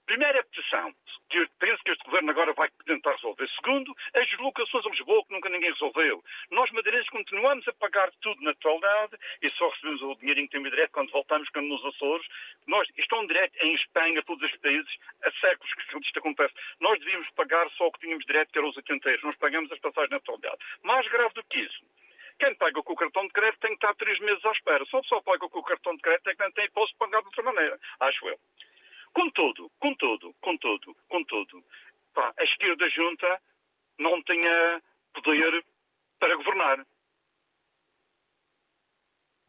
[0.09, 0.91] Primeira petição,
[1.29, 3.47] que penso que este governo agora vai tentar resolver.
[3.49, 6.23] Segundo, as deslocações a Lisboa, que nunca ninguém resolveu.
[6.49, 10.71] Nós, madeirenses, continuamos a pagar tudo na totalidade e só recebemos o dinheirinho que temos
[10.71, 12.25] direto quando voltamos, quando nos Açores.
[12.65, 14.91] Nós, é um direto em Espanha, todos os países,
[15.23, 16.55] há séculos que isto acontece.
[16.79, 19.23] Nós devíamos pagar só o que tínhamos direto, que eram os atenteiros.
[19.23, 20.57] Nós pagamos as passagens na totalidade.
[20.81, 21.85] Mais grave do que isso,
[22.39, 24.85] quem paga com o cartão de crédito tem que estar três meses à espera.
[24.85, 27.19] Só só paga com o cartão de crédito é que não tem hipótese de pagar
[27.19, 28.39] de outra maneira, acho eu.
[29.13, 31.63] Contudo, contudo, contudo, contudo,
[32.13, 33.41] pá, a esquerda junta
[33.97, 34.81] não tinha
[35.13, 35.65] poder
[36.19, 36.85] para governar.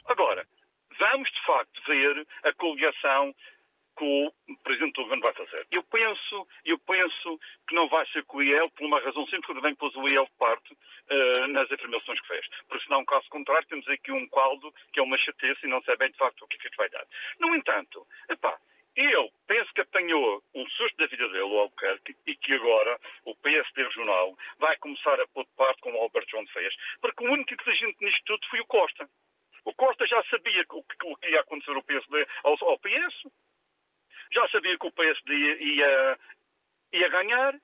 [0.07, 0.46] Agora,
[0.98, 3.35] vamos de facto ver a coligação
[4.01, 5.67] que o Presidente do Governo vai fazer.
[5.71, 9.45] Eu penso, eu penso que não vai ser com o IEL, por uma razão simples,
[9.45, 12.47] porque bem pôs o IEL de parte uh, nas afirmações que fez.
[12.67, 15.97] Porque senão, caso contrário, temos aqui um caldo que é uma chateza e não sei
[15.97, 17.07] bem de facto o que é que vai dar.
[17.39, 18.59] No entanto, epá,
[18.97, 23.35] eu penso que apanhou um susto da vida dele, o Albuquerque, e que agora o
[23.37, 26.75] PSD regional vai começar a pôr de parte como o Alberto João fez.
[27.03, 29.07] Porque o único inteligente nisto tudo foi o Costa.
[29.67, 33.31] O Costa já sabia o que, o que ia acontecer ao PSD, ao, ao PS,
[34.33, 36.19] já sabia que o PSD ia,
[36.93, 37.55] ia ganhar,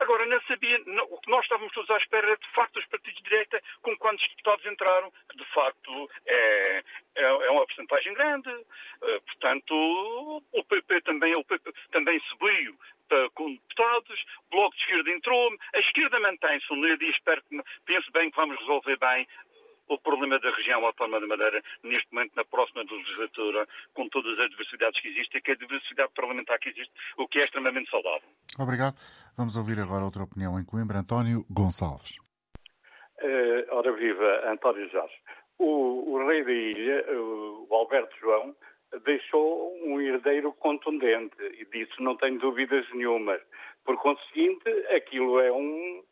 [0.00, 2.86] Agora, não sabia, não, o que nós estávamos todos à espera era, de facto, os
[2.86, 6.82] partidos de direita, com quantos deputados entraram, que, de facto, é,
[7.16, 8.48] é, é uma porcentagem grande.
[8.48, 12.78] Uh, portanto, o PP também, o PP também subiu
[13.10, 17.60] para, com deputados, o Bloco de Esquerda entrou, a esquerda mantém-se unida e espero que,
[17.84, 19.28] pense bem que vamos resolver bem
[19.94, 24.50] o problema da região autónoma de Madeira, neste momento, na próxima legislatura, com todas as
[24.50, 28.28] diversidades que existem, que a diversidade parlamentar que existe, o que é extremamente saudável.
[28.58, 28.94] Obrigado.
[29.36, 30.98] Vamos ouvir agora outra opinião em Coimbra.
[30.98, 32.16] António Gonçalves.
[33.20, 35.14] Uh, ora viva, António Jorge.
[35.58, 38.54] O, o rei da ilha, o Alberto João,
[39.04, 43.40] deixou um herdeiro contundente e disso não tenho dúvidas nenhumas.
[43.84, 46.02] Por conseguinte, aquilo é um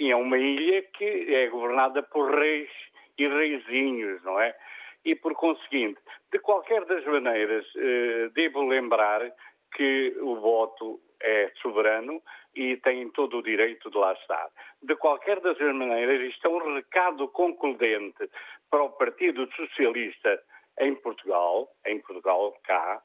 [0.00, 2.70] é uma ilha que é governada por reis
[3.18, 4.54] e reizinhos, não é?
[5.04, 6.00] E por conseguinte,
[6.32, 9.20] de qualquer das maneiras, eh, devo lembrar
[9.74, 12.22] que o voto é soberano
[12.54, 14.48] e tem todo o direito de lá estar.
[14.82, 18.28] De qualquer das maneiras, isto é um recado concludente
[18.70, 20.40] para o Partido Socialista
[20.80, 23.02] em Portugal, em Portugal cá,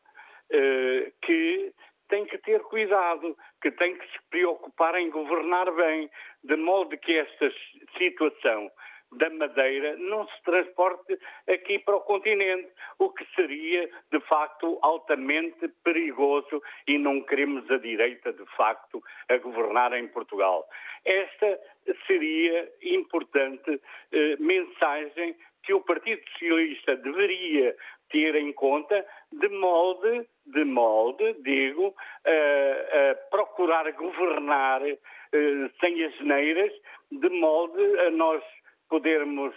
[0.52, 1.74] eh, que
[2.10, 6.10] tem que ter cuidado, que tem que se preocupar em governar bem,
[6.44, 7.52] de modo que esta
[7.98, 8.70] situação
[9.18, 15.68] da Madeira não se transporte aqui para o continente, o que seria, de facto, altamente
[15.84, 20.68] perigoso e não queremos a direita, de facto, a governar em Portugal.
[21.06, 21.60] Esta
[22.08, 27.76] seria importante eh, mensagem que o Partido Socialista deveria
[28.10, 31.96] ter em conta de molde, de molde, digo,
[32.26, 36.72] a, procurar governar uh, sem as neiras,
[37.12, 38.44] de molde a nós
[38.94, 39.56] podermos,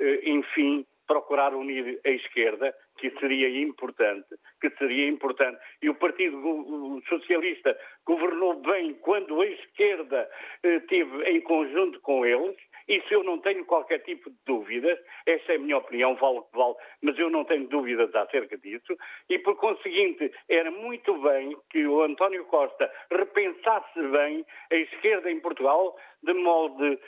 [0.00, 4.28] uh, enfim, procurar unir a esquerda, que seria importante,
[4.60, 5.56] que seria importante.
[5.80, 10.28] E o Partido Socialista governou bem quando a esquerda
[10.62, 12.56] eh, teve em conjunto com eles,
[12.88, 16.42] isso eu não tenho qualquer tipo de dúvidas, esta é a minha opinião, vale o
[16.42, 18.96] que vale, mas eu não tenho dúvidas acerca disso,
[19.28, 25.40] e por conseguinte era muito bem que o António Costa repensasse bem a esquerda em
[25.40, 26.98] Portugal, de modo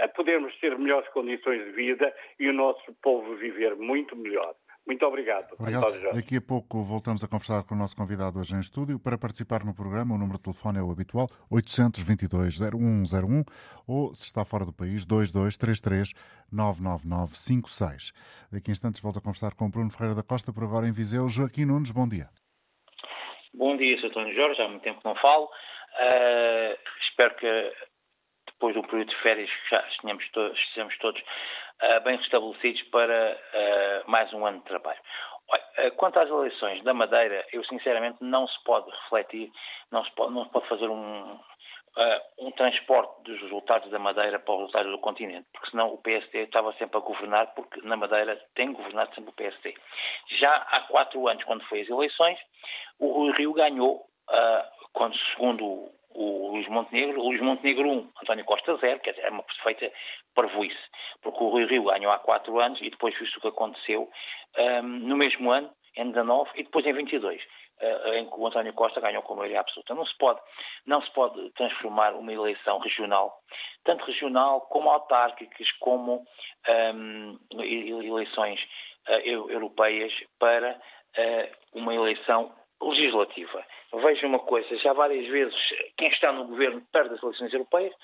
[0.00, 4.54] a podermos ter melhores condições de vida e o nosso povo viver muito melhor.
[4.86, 5.54] Muito obrigado.
[5.58, 6.12] Obrigado.
[6.12, 9.00] Daqui a pouco voltamos a conversar com o nosso convidado hoje em estúdio.
[9.00, 13.48] Para participar no programa, o número de telefone é o habitual, 822-0101,
[13.88, 15.06] ou, se está fora do país,
[16.52, 18.12] 2233-99956.
[18.52, 20.92] Daqui a instantes volto a conversar com o Bruno Ferreira da Costa, por agora em
[20.92, 21.30] Viseu.
[21.30, 22.28] Joaquim Nunes, bom dia.
[23.54, 24.08] Bom dia, Sr.
[24.08, 25.44] António Jorge, há muito tempo que não falo.
[25.46, 26.76] Uh,
[27.08, 27.72] espero que
[28.54, 30.58] depois do período de férias já estejamos todos,
[31.00, 34.98] todos uh, bem restabelecidos para uh, mais um ano de trabalho.
[35.48, 39.52] Olha, quanto às eleições da Madeira, eu sinceramente não se pode refletir,
[39.90, 41.38] não se pode, não se pode fazer um,
[42.38, 46.44] um transporte dos resultados da Madeira para os resultados do continente, porque senão o PSD
[46.44, 49.74] estava sempre a governar, porque na Madeira tem governado sempre o PSD.
[50.38, 52.38] Já há quatro anos, quando foi as eleições,
[52.98, 54.06] o Rio ganhou,
[54.94, 59.30] quando segundo o Luís Montenegro, o Luís Montenegro 1, António Costa 0, quer dizer, é
[59.30, 59.92] uma perfeita
[60.34, 60.78] parvoíce,
[61.22, 64.08] porque o Rui Rio ganhou há quatro anos e depois visto o que aconteceu
[64.58, 68.72] um, no mesmo ano, em 19 e depois em 22, uh, em que o António
[68.72, 69.94] Costa ganhou com maioria absoluta.
[69.94, 70.40] Não se pode,
[70.86, 73.38] não se pode transformar uma eleição regional,
[73.84, 76.24] tanto regional como autárquicas, como
[76.94, 78.60] um, eleições
[79.08, 83.64] uh, europeias para uh, uma eleição legislativa.
[84.02, 85.54] Veja uma coisa, já várias vezes
[85.96, 87.94] quem está no governo perde as eleições europeias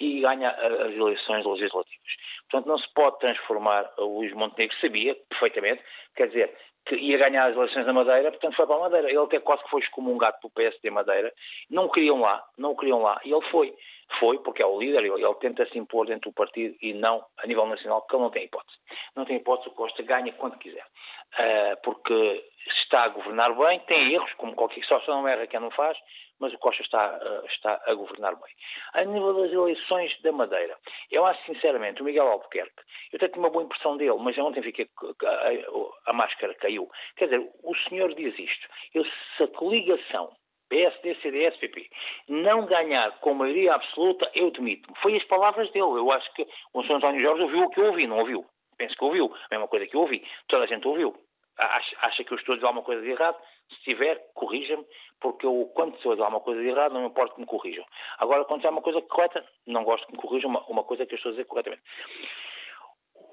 [0.00, 2.12] e ganha as eleições legislativas.
[2.50, 5.82] Portanto, não se pode transformar o Luís Montenegro, sabia perfeitamente,
[6.16, 9.08] quer dizer, que ia ganhar as eleições na Madeira, portanto foi para a Madeira.
[9.08, 11.32] Ele até quase que foi excomungado pelo PSD Madeira,
[11.70, 13.74] não o queriam lá, não o queriam lá, e ele foi.
[14.18, 17.24] Foi porque é o líder, ele, ele tenta se impor dentro do partido e não
[17.38, 18.78] a nível nacional, porque ele não tem hipótese.
[19.16, 20.84] Não tem hipótese, o Costa ganha quando quiser.
[21.32, 25.70] Uh, porque está a governar bem, tem erros, como qualquer só, não erra quem não
[25.70, 25.96] faz,
[26.38, 28.52] mas o Costa está, uh, está a governar bem.
[28.94, 30.76] A nível das eleições da Madeira,
[31.10, 34.62] eu acho sinceramente, o Miguel Albuquerque, eu até tenho uma boa impressão dele, mas ontem
[34.62, 34.88] fiquei,
[35.24, 36.90] a, a máscara caiu.
[37.16, 39.04] Quer dizer, o senhor diz isto, eu,
[39.36, 40.30] se a coligação
[40.72, 41.86] PSD, CDS, PP,
[42.28, 44.98] não ganhar com maioria absoluta, eu demito-me.
[45.02, 45.98] Foi as palavras dele.
[45.98, 46.94] Eu acho que o Sr.
[46.94, 48.46] António Jorge ouviu o que eu ouvi, não ouviu?
[48.78, 49.26] Penso que ouviu.
[49.26, 50.24] A mesma coisa que eu ouvi.
[50.48, 51.14] Toda a gente ouviu.
[51.58, 53.36] Acha, acha que eu estou a dizer alguma coisa de errado?
[53.68, 54.84] Se tiver, corrija-me,
[55.20, 57.46] porque eu, quando estou a dizer alguma coisa de errado, não me importa que me
[57.46, 57.84] corrijam.
[58.18, 61.14] Agora, quando é uma coisa correta, não gosto que me corrijam uma, uma coisa que
[61.14, 61.82] eu estou a dizer corretamente.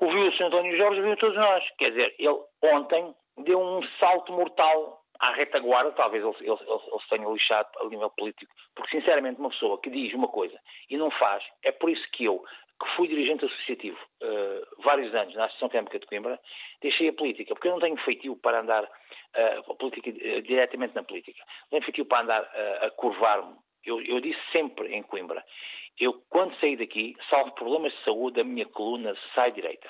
[0.02, 0.44] Ouviu o Sr.
[0.44, 1.64] António Jorge, ouviu todos nós.
[1.78, 7.02] Quer dizer, ele ontem deu um salto mortal à retaguarda, talvez ele, ele, ele, ele
[7.02, 10.58] se tenha lixado a nível político, porque sinceramente uma pessoa que diz uma coisa
[10.90, 12.42] e não faz, é por isso que eu,
[12.80, 16.40] que fui dirigente associativo uh, vários anos na Associação Académica de Coimbra,
[16.82, 21.04] deixei a política, porque eu não tenho feitio para andar uh, política, uh, diretamente na
[21.04, 22.42] política, não tenho feitio para andar
[22.82, 23.56] a curvar-me.
[23.86, 25.44] Eu, eu disse sempre em Coimbra,
[26.00, 29.90] eu, quando saí daqui, salvo problemas de saúde, a minha coluna sai direita.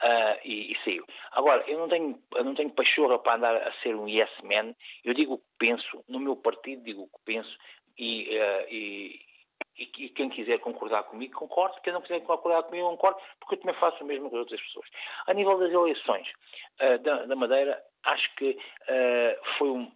[0.00, 1.02] Uh, e, e.
[1.32, 4.72] Agora, eu não tenho, eu não tenho pachorra para andar a ser um yes man.
[5.02, 7.58] Eu digo o que penso, no meu partido digo o que penso
[7.98, 9.20] e, uh, e,
[9.78, 11.80] e, e, quem quiser concordar comigo, concorde.
[11.82, 14.60] Quem não quiser concordar comigo, concorde, porque eu também faço o mesmo que as outras
[14.60, 14.86] pessoas.
[15.26, 16.26] A nível das eleições
[16.80, 18.56] uh, da, da, Madeira, acho que
[19.58, 19.90] foi um,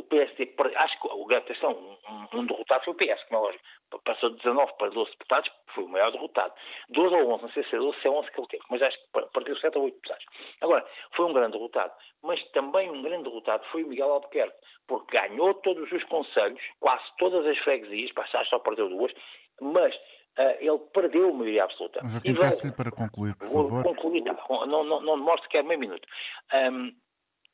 [0.00, 3.64] o PSD, acho que o atenção, um, um derrotado foi o PS, como é lógico.
[4.04, 6.54] Passou de 19 para 12 deputados, foi o maior derrotado.
[6.90, 8.82] 12 ou 11, não sei se é 12, se é 11 que ele teve, mas
[8.82, 10.24] acho que partiu 7 ou 8 deputados.
[10.60, 15.16] Agora, foi um grande derrotado, mas também um grande derrotado foi o Miguel Albuquerque, porque
[15.16, 19.12] ganhou todos os conselhos, quase todas as freguesias, passar só perdeu duas,
[19.60, 19.94] mas
[20.38, 22.00] Uh, ele perdeu a maioria absoluta.
[22.06, 23.82] Joaquim, peço-lhe para concluir, por favor.
[23.82, 26.06] Vou concluir, tá, não, não, não demore sequer meio minuto.
[26.54, 26.94] Um,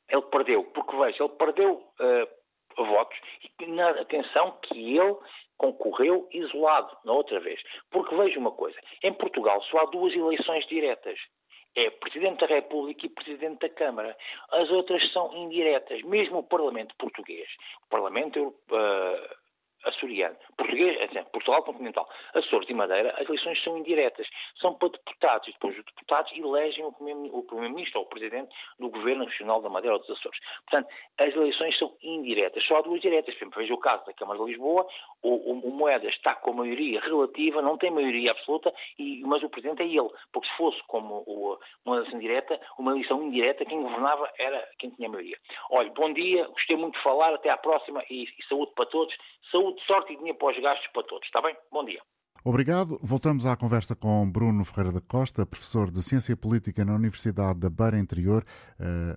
[0.09, 2.27] ele perdeu, porque veja, ele perdeu uh,
[2.85, 3.17] votos
[3.59, 5.15] e na atenção que ele
[5.57, 7.61] concorreu isolado na outra vez.
[7.91, 11.19] Porque veja uma coisa, em Portugal só há duas eleições diretas.
[11.75, 14.17] É Presidente da República e Presidente da Câmara.
[14.51, 16.01] As outras são indiretas.
[16.01, 17.47] Mesmo o Parlamento português,
[17.85, 19.35] o Parlamento uh,
[19.85, 24.27] açoriano, português, é Portugal continental, Açores e Madeira, as eleições são indiretas,
[24.59, 29.25] são para deputados, e depois os deputados elegem o Primeiro-Ministro ou o Presidente do Governo
[29.25, 30.39] Regional da Madeira ou dos Açores.
[30.69, 33.33] Portanto, as eleições são indiretas, só há duas diretas.
[33.35, 34.87] Por exemplo, veja o caso da Câmara de Lisboa,
[35.21, 39.43] o, o, o Moedas está com a maioria relativa, não tem maioria absoluta, e, mas
[39.43, 43.65] o Presidente é ele, porque se fosse como o, uma eleição direta, uma eleição indireta,
[43.65, 45.37] quem governava era quem tinha maioria.
[45.69, 48.03] Olha, bom dia, gostei muito de falar, até à próxima.
[48.09, 49.15] E, e saúde para todos,
[49.51, 51.25] saúde sorte e dinheiro para os gastos para todos.
[51.25, 51.55] Está bem?
[51.71, 52.01] Bom dia.
[52.49, 52.97] Obrigado.
[53.03, 57.69] Voltamos à conversa com Bruno Ferreira da Costa, professor de Ciência Política na Universidade da
[57.69, 58.45] Beira Interior,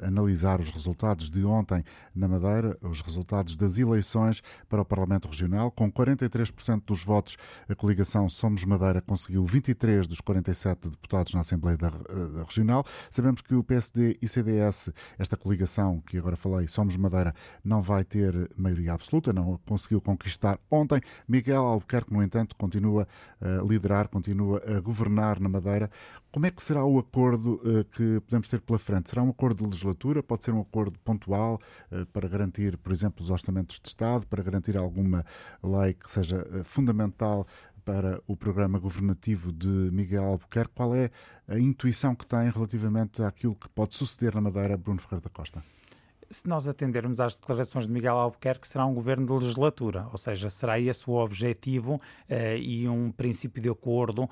[0.02, 5.28] a analisar os resultados de ontem na Madeira, os resultados das eleições para o Parlamento
[5.28, 5.70] Regional.
[5.70, 7.36] Com 43% dos votos,
[7.68, 12.84] a coligação Somos Madeira conseguiu 23 dos 47 deputados na Assembleia da, da Regional.
[13.08, 18.02] Sabemos que o PSD e CDS, esta coligação que agora falei, Somos Madeira, não vai
[18.02, 21.00] ter maioria absoluta, não conseguiu conquistar ontem.
[21.28, 23.06] Miguel Albuquerque, no entanto, continua
[23.40, 25.90] a liderar, continua a governar na Madeira.
[26.30, 29.10] Como é que será o acordo uh, que podemos ter pela frente?
[29.10, 30.22] Será um acordo de legislatura?
[30.22, 31.60] Pode ser um acordo pontual
[31.90, 35.24] uh, para garantir, por exemplo, os orçamentos de Estado, para garantir alguma
[35.62, 37.46] lei que seja fundamental
[37.84, 40.72] para o programa governativo de Miguel Albuquerque?
[40.74, 41.10] Qual é
[41.48, 45.62] a intuição que tem relativamente àquilo que pode suceder na Madeira, Bruno Ferreira da Costa?
[46.30, 50.48] Se nós atendermos às declarações de Miguel Albuquerque, será um governo de legislatura, ou seja,
[50.48, 54.30] será esse o objetivo uh, e um princípio de acordo uh,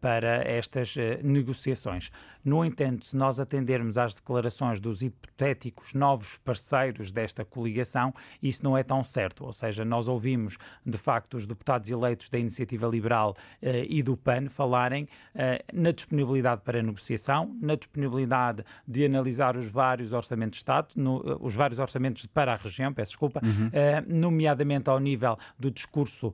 [0.00, 2.10] para estas uh, negociações.
[2.42, 8.76] No entanto, se nós atendermos às declarações dos hipotéticos novos parceiros desta coligação, isso não
[8.76, 9.44] é tão certo.
[9.44, 14.50] Ou seja, nós ouvimos, de facto, os deputados eleitos da Iniciativa Liberal e do PAN
[14.50, 15.08] falarem
[15.72, 21.54] na disponibilidade para negociação, na disponibilidade de analisar os vários orçamentos de Estado, no, os
[21.54, 23.70] vários orçamentos para a região, peço desculpa, uhum.
[24.06, 26.32] nomeadamente ao nível do discurso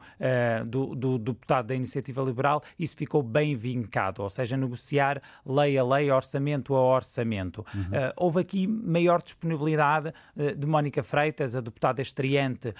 [0.67, 5.79] do, do, do deputado da Iniciativa Liberal, isso ficou bem vincado, ou seja, negociar lei
[5.79, 7.65] a lei orçamento a orçamento.
[7.75, 7.83] Uhum.
[7.83, 10.13] Uh, houve aqui maior disponibilidade
[10.57, 12.75] de Mónica Freitas, a deputada estreante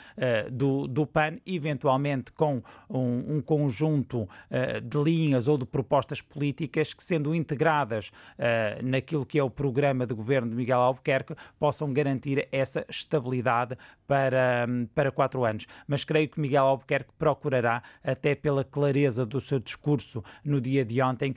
[0.51, 4.29] do, do PAN, eventualmente com um, um conjunto
[4.83, 8.11] de linhas ou de propostas políticas que, sendo integradas
[8.83, 12.10] naquilo que é o programa de governo de Miguel Albuquerque, possam garantir
[12.51, 15.67] essa estabilidade para, para quatro anos.
[15.87, 21.01] Mas creio que Miguel Albuquerque procurará, até pela clareza do seu discurso no dia de
[21.03, 21.35] ontem,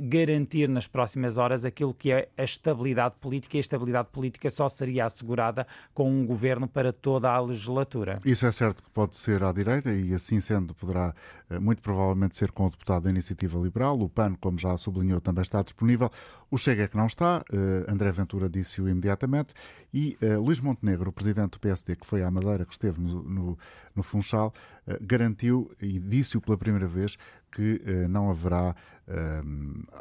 [0.00, 4.68] garantir nas próximas horas aquilo que é a estabilidade política e a estabilidade política só
[4.68, 8.18] seria assegurada com um governo para toda a legislatura.
[8.24, 11.14] Isso é certo que pode ser à direita e assim sendo poderá
[11.50, 13.98] eh, muito provavelmente ser com o deputado da Iniciativa Liberal.
[14.00, 16.10] O PAN, como já sublinhou, também está disponível.
[16.50, 17.42] O Chega é que não está.
[17.52, 19.52] Uh, André Ventura disse-o imediatamente.
[19.96, 23.22] E uh, Luís Montenegro, o presidente do PSD, que foi à Madeira, que esteve no,
[23.22, 23.58] no,
[23.94, 24.52] no Funchal,
[24.86, 27.16] uh, garantiu e disse-o pela primeira vez
[27.50, 27.80] que
[28.10, 28.76] não haverá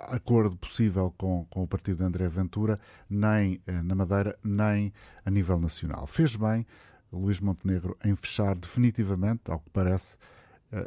[0.09, 2.77] acordo possível com, com o partido de André Ventura,
[3.09, 4.91] nem na Madeira, nem
[5.23, 6.05] a nível nacional.
[6.05, 6.67] Fez bem
[7.13, 10.17] Luís Montenegro em fechar definitivamente, ao que parece,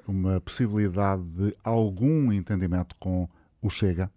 [0.07, 3.27] uma possibilidade de algum entendimento com
[3.63, 4.11] o Chega?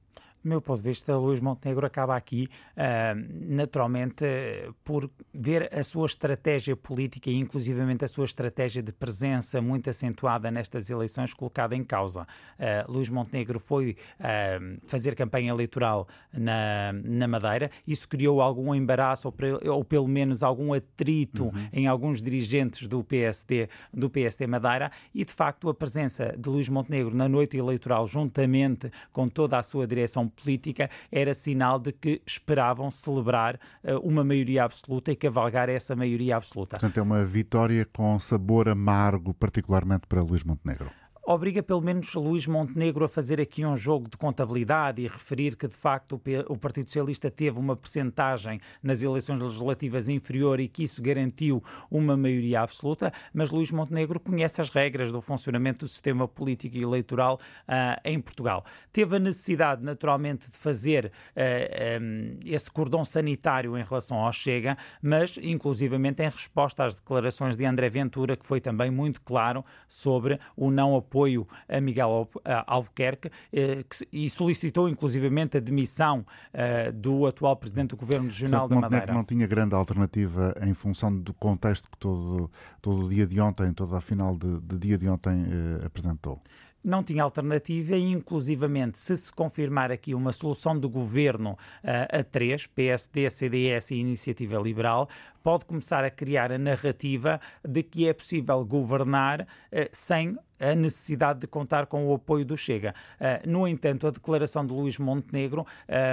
[0.44, 4.26] Do meu ponto de vista, Luís Montenegro acaba aqui, uh, naturalmente,
[4.84, 10.50] por ver a sua estratégia política e, inclusivamente, a sua estratégia de presença muito acentuada
[10.50, 12.22] nestas eleições colocada em causa.
[12.22, 19.28] Uh, Luís Montenegro foi uh, fazer campanha eleitoral na, na Madeira, isso criou algum embaraço
[19.28, 21.68] ou, ou pelo menos algum atrito uhum.
[21.72, 26.68] em alguns dirigentes do PSD, do PSD Madeira e, de facto, a presença de Luís
[26.68, 32.22] Montenegro na noite eleitoral, juntamente com toda a sua direção política era sinal de que
[32.26, 36.78] esperavam celebrar uh, uma maioria absoluta e cavalgar essa maioria absoluta.
[36.78, 42.48] Portanto, é uma vitória com sabor amargo, particularmente para Luís Montenegro obriga pelo menos Luís
[42.48, 46.88] Montenegro a fazer aqui um jogo de contabilidade e referir que de facto o Partido
[46.88, 53.14] Socialista teve uma percentagem nas eleições legislativas inferior e que isso garantiu uma maioria absoluta,
[53.34, 58.20] mas Luís Montenegro conhece as regras do funcionamento do sistema político e eleitoral uh, em
[58.20, 58.66] Portugal.
[58.92, 64.34] Teve a necessidade, naturalmente, de fazer uh, ah, um, esse cordão sanitário em relação ao
[64.34, 69.64] Chega, mas inclusivamente em resposta às declarações de André Ventura, que foi também muito claro
[69.88, 72.30] sobre o não apoio apoio a Miguel
[72.66, 73.30] Albuquerque
[74.12, 76.26] e solicitou inclusivamente a demissão
[76.94, 79.14] do atual presidente do Governo Regional Portanto, da Madeira.
[79.14, 82.50] não tinha grande alternativa em função do contexto que todo,
[82.82, 85.46] todo o dia de ontem, toda a final de, de dia de ontem
[85.86, 86.42] apresentou
[86.84, 92.24] não tinha alternativa e, inclusivamente, se se confirmar aqui uma solução de governo uh, a
[92.24, 95.08] três, PSD, CDS e Iniciativa Liberal,
[95.44, 99.48] pode começar a criar a narrativa de que é possível governar uh,
[99.92, 102.94] sem a necessidade de contar com o apoio do Chega.
[103.20, 105.66] Uh, no entanto, a declaração de Luís Montenegro,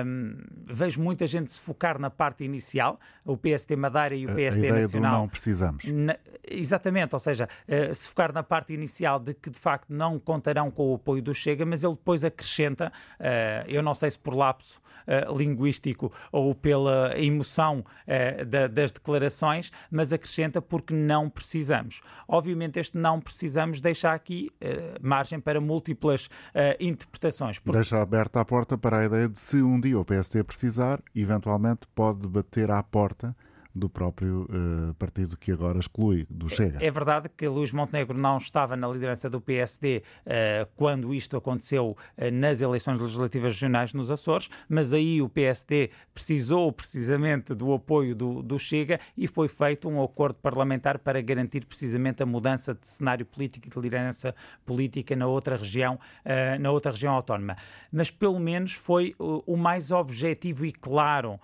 [0.06, 4.70] um, vejo muita gente se focar na parte inicial, o PSD Madeira e o PSD
[4.70, 5.12] a Nacional.
[5.12, 5.84] Do não precisamos.
[5.84, 6.16] Na,
[6.50, 10.70] exatamente, ou seja, uh, se focar na parte inicial de que de facto não contarão
[10.70, 14.34] com o apoio do Chega, mas ele depois acrescenta, uh, eu não sei se por
[14.34, 14.80] lapso
[15.34, 17.82] linguístico ou pela emoção
[18.46, 19.17] da, das declarações,
[19.90, 22.00] mas acrescenta porque não precisamos.
[22.26, 27.58] Obviamente, este não precisamos deixa aqui uh, margem para múltiplas uh, interpretações.
[27.58, 27.76] Porque...
[27.78, 31.86] Deixa aberta a porta para a ideia de se um dia o PSD precisar, eventualmente
[31.94, 33.34] pode bater à porta
[33.74, 36.78] do próprio uh, partido que agora exclui, do Chega.
[36.82, 41.96] É verdade que Luís Montenegro não estava na liderança do PSD uh, quando isto aconteceu
[42.16, 48.14] uh, nas eleições legislativas regionais nos Açores, mas aí o PSD precisou precisamente do apoio
[48.14, 52.86] do, do Chega e foi feito um acordo parlamentar para garantir precisamente a mudança de
[52.86, 55.98] cenário político e de liderança política na outra região,
[56.60, 57.56] na outra região autónoma.
[57.92, 61.40] Mas pelo menos foi o mais objetivo e claro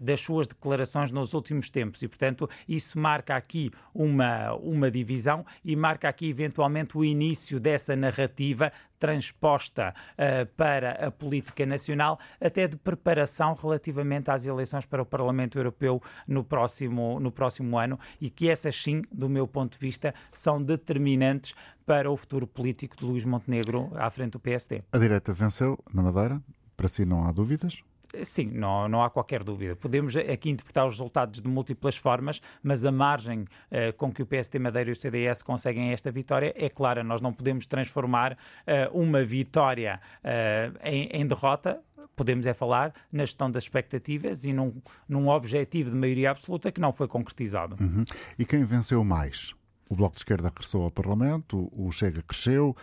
[0.00, 5.74] das suas declarações nos últimos tempos e, portanto, isso marca aqui uma, uma divisão e
[5.74, 8.72] marca aqui eventualmente o início dessa narrativa
[9.02, 15.58] transposta uh, para a política nacional, até de preparação relativamente às eleições para o Parlamento
[15.58, 20.14] Europeu no próximo, no próximo ano e que essas sim, do meu ponto de vista,
[20.30, 21.52] são determinantes
[21.84, 24.84] para o futuro político de Luís Montenegro à frente do PSD.
[24.92, 26.40] A direita venceu na Madeira,
[26.76, 27.82] para si não há dúvidas?
[28.24, 29.74] Sim, não, não há qualquer dúvida.
[29.74, 34.26] Podemos aqui interpretar os resultados de múltiplas formas, mas a margem uh, com que o
[34.26, 37.02] PST Madeira e o CDS conseguem esta vitória é clara.
[37.02, 41.80] Nós não podemos transformar uh, uma vitória uh, em, em derrota
[42.14, 44.74] podemos é falar na gestão das expectativas e num,
[45.08, 47.76] num objetivo de maioria absoluta que não foi concretizado.
[47.80, 48.04] Uhum.
[48.38, 49.54] E quem venceu mais?
[49.88, 52.76] O Bloco de Esquerda regressou ao Parlamento, o Chega cresceu,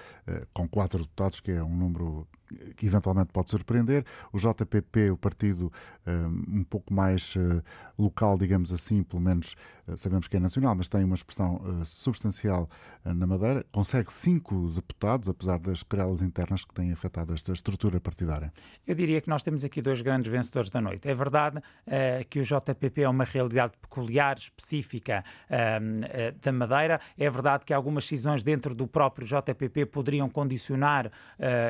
[0.52, 2.28] com quatro deputados, que é um número
[2.76, 4.06] que eventualmente pode surpreender.
[4.32, 5.72] O JPP, o partido
[6.06, 7.64] um, um pouco mais uh,
[7.97, 9.56] local, digamos assim, pelo menos
[9.88, 12.70] uh, sabemos que é nacional, mas tem uma expressão uh, substancial
[13.06, 18.52] na Madeira, consegue cinco deputados, apesar das querelas internas que têm afetado esta estrutura partidária.
[18.86, 21.08] Eu diria que nós temos aqui dois grandes vencedores da noite.
[21.10, 21.62] É verdade
[22.30, 26.02] que o JPP é uma realidade peculiar, específica hum,
[26.41, 27.00] da Madeira.
[27.18, 31.10] É verdade que algumas decisões dentro do próprio JPP poderiam condicionar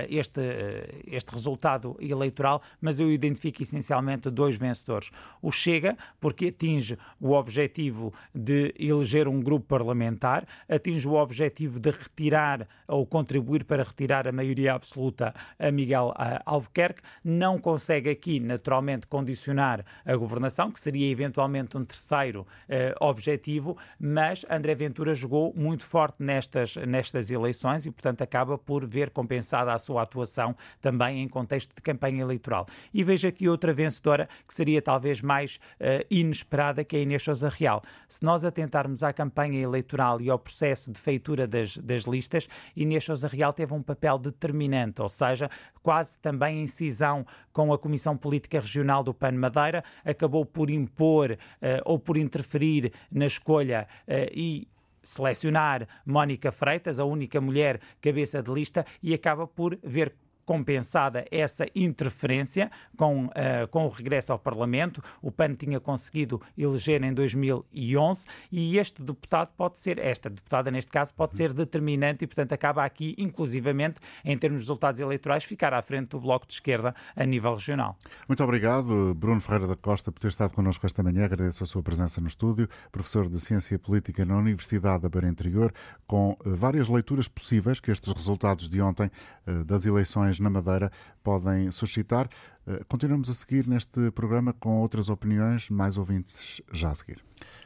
[0.09, 0.68] este eh,
[1.07, 5.11] este resultado eleitoral, mas eu identifico essencialmente dois vencedores.
[5.41, 11.91] O Chega, porque atinge o objetivo de eleger um grupo parlamentar, atinge o objetivo de
[11.91, 16.13] retirar ou contribuir para retirar a maioria absoluta a Miguel
[16.45, 23.77] Albuquerque, não consegue aqui, naturalmente, condicionar a governação, que seria eventualmente um terceiro eh, objetivo,
[23.99, 29.73] mas André Ventura jogou muito forte nestas, nestas eleições e, portanto, acaba por ver compensada
[29.73, 32.65] a sua atuação também em contexto de campanha eleitoral.
[32.93, 37.23] E vejo aqui outra vencedora que seria talvez mais uh, inesperada, que é a Inês
[37.23, 37.81] Sousa Real.
[38.07, 43.03] Se nós atentarmos à campanha eleitoral e ao processo de feitura das, das listas, Inês
[43.03, 45.49] Sousa Real teve um papel determinante, ou seja,
[45.81, 51.31] quase também em cisão com a Comissão Política Regional do PAN Madeira, acabou por impor
[51.31, 51.37] uh,
[51.85, 54.67] ou por interferir na escolha uh, e
[55.03, 60.13] selecionar Mónica Freitas, a única mulher cabeça de lista, e acaba por ver
[60.49, 64.99] compensada essa interferência com, uh, com o regresso ao Parlamento.
[65.21, 70.91] O PAN tinha conseguido eleger em 2011 e este deputado pode ser, esta deputada neste
[70.91, 75.71] caso, pode ser determinante e, portanto, acaba aqui, inclusivamente, em termos de resultados eleitorais, ficar
[75.71, 77.95] à frente do Bloco de Esquerda a nível regional.
[78.27, 81.25] Muito obrigado, Bruno Ferreira da Costa, por ter estado connosco esta manhã.
[81.25, 82.67] Agradeço a sua presença no estúdio.
[82.91, 85.71] Professor de Ciência Política na Universidade da Beira Interior,
[86.07, 89.11] com eh, várias leituras possíveis que estes resultados de ontem
[89.45, 90.91] eh, das eleições na Madeira
[91.23, 92.29] podem suscitar.
[92.67, 97.23] Eh, continuamos a seguir neste programa com outras opiniões, mais ouvintes já a seguir.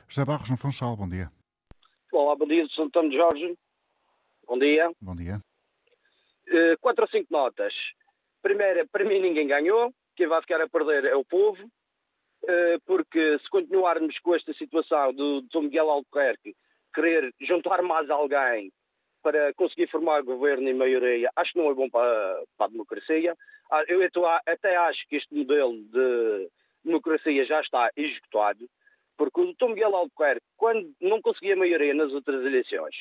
[0.08, 1.30] José Barros, no Funchal, bom dia.
[2.12, 3.58] Olá, bom dia, São Antônio Jorge.
[4.48, 4.92] Bom dia.
[5.02, 5.40] Bom dia.
[6.48, 7.74] Uh, quatro ou cinco notas.
[8.42, 9.94] Primeira, para mim ninguém ganhou.
[10.16, 11.64] Quem vai ficar a perder é o povo.
[12.44, 16.54] Uh, porque se continuarmos com esta situação do Dom Miguel Albuquerque
[16.94, 18.72] querer juntar mais alguém
[19.24, 23.36] para conseguir formar governo em maioria, acho que não é bom para, para a democracia.
[23.72, 24.02] Ah, eu
[24.46, 26.50] até acho que este modelo de
[26.84, 28.70] democracia já está esgotado,
[29.18, 29.70] porque o Dr.
[29.70, 32.96] Miguel Albuquerque, quando não conseguia maioria nas outras eleições,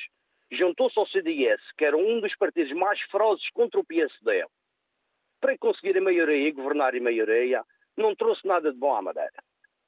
[0.50, 4.46] juntou-se ao CDS, que era um dos partidos mais ferozes contra o PSD,
[5.40, 7.64] para conseguir a maioria e governar em maioria,
[7.96, 9.42] não trouxe nada de bom à Madeira.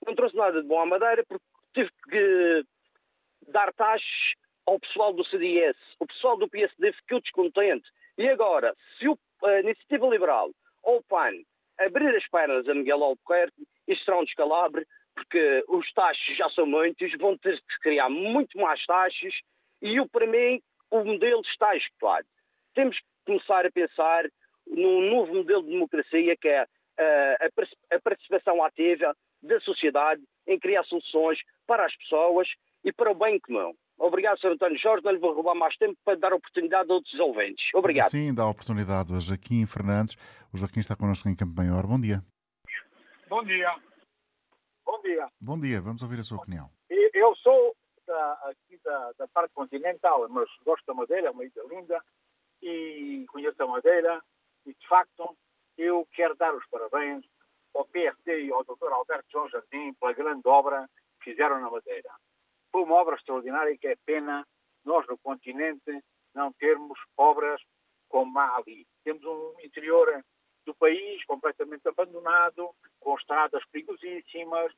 [0.04, 2.64] Não trouxe nada de bom à Madeira porque teve que
[3.48, 4.34] dar taxas
[4.66, 5.76] ao pessoal do CDS.
[6.00, 7.88] O pessoal do PSD ficou descontente.
[8.16, 9.06] E agora, se
[9.44, 10.50] a Iniciativa Liberal
[10.82, 11.32] ou o PAN
[11.78, 16.66] abrir as pernas a Miguel Albuquerque, isto será um descalabre, porque os taxas já são
[16.66, 19.34] muitos, vão ter que criar muito mais taxas
[19.82, 22.26] e, eu, para mim, o modelo está escutado.
[22.74, 24.24] Temos que começar a pensar
[24.66, 26.66] num novo modelo de democracia que é
[26.98, 27.50] eh,
[27.90, 32.48] a participação ativa da sociedade em criar soluções para as pessoas
[32.84, 33.74] e para o bem comum.
[34.04, 34.52] Obrigado, Sr.
[34.52, 35.02] António Jorge.
[35.02, 37.64] Não lhe vou roubar mais tempo para dar oportunidade a outros ouvintes.
[37.74, 38.10] Obrigado.
[38.10, 40.14] Sim, dá oportunidade a Joaquim Fernandes.
[40.52, 41.86] O Joaquim está connosco em Campo Maior.
[41.86, 42.22] Bom dia.
[43.30, 43.74] Bom dia.
[44.84, 45.28] Bom dia.
[45.40, 45.80] Bom dia.
[45.80, 46.68] Vamos ouvir a sua opinião.
[46.90, 47.74] Eu sou
[48.06, 52.04] da, aqui da, da parte continental, mas gosto da Madeira, é uma ilha linda,
[52.60, 54.22] e conheço a Madeira,
[54.66, 55.34] e de facto
[55.78, 57.24] eu quero dar os parabéns
[57.74, 58.92] ao PSD e ao Dr.
[58.92, 60.88] Alberto João Jardim pela grande obra
[61.22, 62.10] que fizeram na Madeira.
[62.74, 64.44] Foi uma obra extraordinária que é pena
[64.84, 66.02] nós no continente
[66.34, 67.62] não termos obras
[68.08, 68.84] como há ali.
[69.04, 70.24] Temos um interior
[70.66, 74.72] do país completamente abandonado, com estradas perigosíssimas,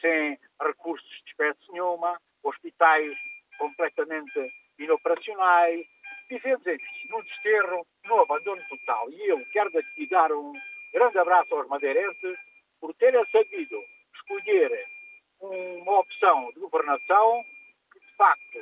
[0.00, 3.14] sem recursos de espécie nenhuma, hospitais
[3.58, 5.86] completamente inoperacionais,
[6.30, 9.10] vivemos, enfim, num desterro, num abandono total.
[9.10, 10.54] E eu quero daqui dar um
[10.90, 12.38] grande abraço aos madeirenses
[12.80, 13.78] por terem sabido
[14.14, 15.01] escolher
[15.42, 17.44] uma opção de governação
[17.92, 18.58] que, de facto,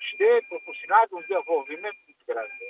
[0.00, 2.64] esteja proporcionado um desenvolvimento muito grande.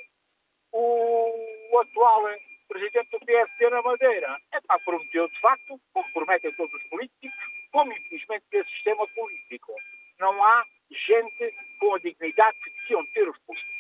[0.73, 2.25] O, atual
[2.69, 7.33] presidente do PSD na Madeira é para prometeu, de facto, como prometem todos os políticos,
[7.71, 9.73] como infelizmente esse sistema político.
[10.19, 13.77] Não há gente com a dignidade que deviam ter os políticos.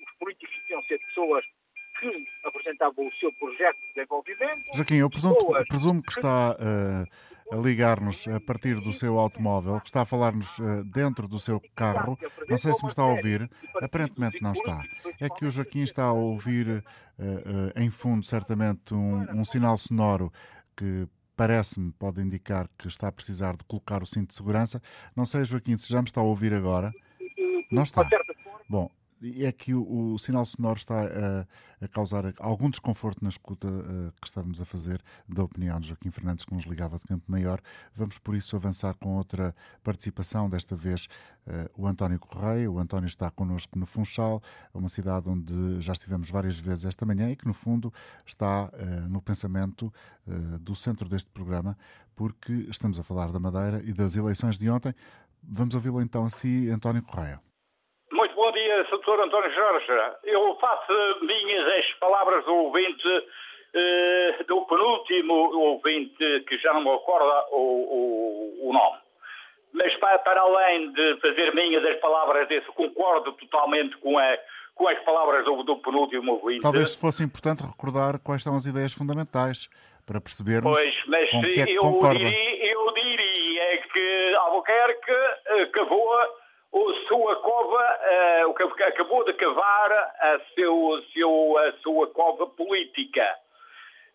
[0.00, 1.44] Os políticos deviam ser pessoas
[1.98, 4.74] que apresentavam o seu projeto de desenvolvimento.
[4.74, 5.36] Joaquim, eu presumo,
[5.68, 10.58] presumo que está uh, a ligar-nos a partir do seu automóvel, que está a falar-nos
[10.58, 12.18] uh, dentro do seu carro.
[12.48, 13.50] Não sei se me está a ouvir.
[13.82, 14.82] Aparentemente não está.
[15.20, 16.84] É que o Joaquim está a ouvir
[17.18, 20.32] uh, em fundo, certamente, um, um sinal sonoro
[20.76, 24.80] que parece-me pode indicar que está a precisar de colocar o cinto de segurança.
[25.16, 26.92] Não sei, Joaquim, se já me está a ouvir agora.
[27.70, 28.06] Não está.
[28.68, 28.90] Bom,
[29.22, 34.12] é que o, o sinal sonoro está a, a, causar algum desconforto na escuta uh,
[34.20, 37.60] que estávamos a fazer da opinião de Joaquim Fernandes, que nos ligava de Campo Maior.
[37.94, 41.06] Vamos, por isso, avançar com outra participação, desta vez
[41.46, 42.70] uh, o António Correia.
[42.70, 44.42] O António está connosco no Funchal,
[44.72, 47.92] uma cidade onde já estivemos várias vezes esta manhã e que, no fundo,
[48.24, 49.92] está uh, no pensamento
[50.60, 51.76] do centro deste programa,
[52.14, 54.94] porque estamos a falar da Madeira e das eleições de ontem.
[55.42, 57.40] Vamos ouvi-lo então assim, António Correia.
[59.10, 59.20] Sr.
[59.24, 59.86] António Jorge.
[60.24, 60.92] Eu faço
[61.22, 63.26] minhas as palavras do ouvinte,
[63.74, 68.98] eh, do penúltimo ouvinte, que já não me recorda o, o, o nome.
[69.72, 74.38] Mas para, para, além de fazer minhas as palavras desse, concordo totalmente com, a,
[74.74, 76.62] com as palavras do, do penúltimo ouvinte.
[76.62, 79.68] Talvez fosse importante recordar quais são as ideias fundamentais
[80.06, 82.18] para percebermos pois, mas com que é que eu concorda.
[82.18, 85.12] Diria, eu diria que Albuquerque
[85.62, 86.10] acabou
[86.72, 87.98] a sua cova,
[88.44, 93.26] uh, o que acabou de cavar a, seu, seu, a sua cova política.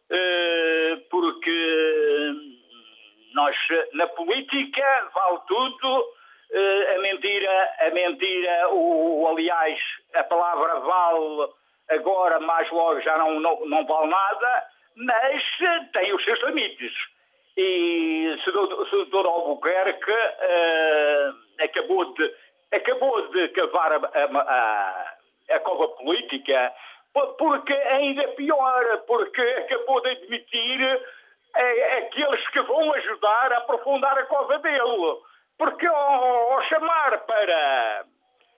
[0.10, 2.34] Uh, porque
[3.34, 3.56] nós,
[3.93, 9.80] na política, vale tudo, uh, a mentira, a mentira, o, aliás,
[10.14, 11.49] a palavra vale
[11.89, 14.64] agora, mais logo já não, não, não vale nada,
[14.95, 15.43] mas
[15.91, 16.93] tem os seus limites.
[17.58, 19.26] E o Dr.
[19.26, 20.12] Albuquerque
[21.60, 22.34] acabou de
[22.76, 26.73] acabou de cavar a, a, a, a cova política,
[27.38, 31.01] porque ainda pior, porque acabou de admitir
[31.55, 35.21] é, aqueles que vão ajudar a aprofundar a cova dele.
[35.57, 38.05] Porque ao, ao chamar para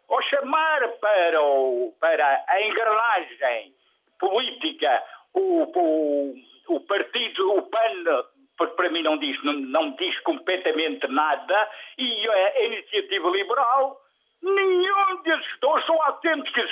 [0.09, 3.73] ao chamar para, o, para a engrenagem
[4.19, 5.03] política
[5.33, 6.33] o, o,
[6.69, 8.23] o partido, o PAN,
[8.57, 13.99] porque para mim não diz, não, não diz completamente nada, e a iniciativa liberal
[14.41, 16.71] Nenhum desses dois são autênticos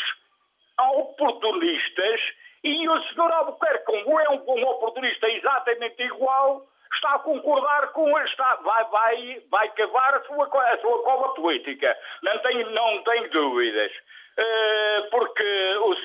[0.80, 2.22] oportunistas
[2.63, 8.20] e o senhor Albuquerque, como é um, um oportunista exatamente igual, está a concordar com
[8.20, 11.97] está, vai, vai, vai cavar a sua, a sua cova política.
[12.24, 13.91] Não tenho, não tenho dúvidas.
[14.38, 15.95] uh, porque o,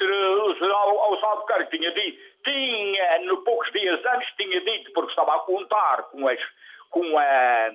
[0.55, 6.03] general Albuquerque tinha dito, tinha, no poucos dias antes, tinha dito, porque estava a contar
[6.11, 6.41] com as
[6.91, 7.71] com a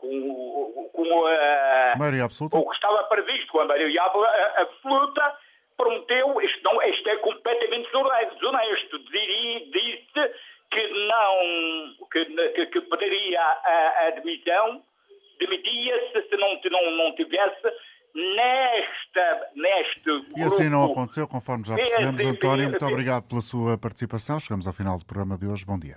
[0.00, 2.58] com, com a, maioria absoluta.
[2.58, 4.02] o que estava previsto com a maioria
[4.56, 5.36] absoluta,
[5.76, 10.34] prometeu, isto, não, isto é completamente desonesto, diria, disse
[10.70, 14.82] que não, que, que, que pediria a, a demissão,
[15.38, 17.72] demitia-se se não, não, não tivesse
[18.14, 22.24] nesta, neste E assim não aconteceu, conforme já percebemos.
[22.24, 24.38] António, muito obrigado pela sua participação.
[24.38, 25.64] Chegamos ao final do programa de hoje.
[25.64, 25.96] Bom dia.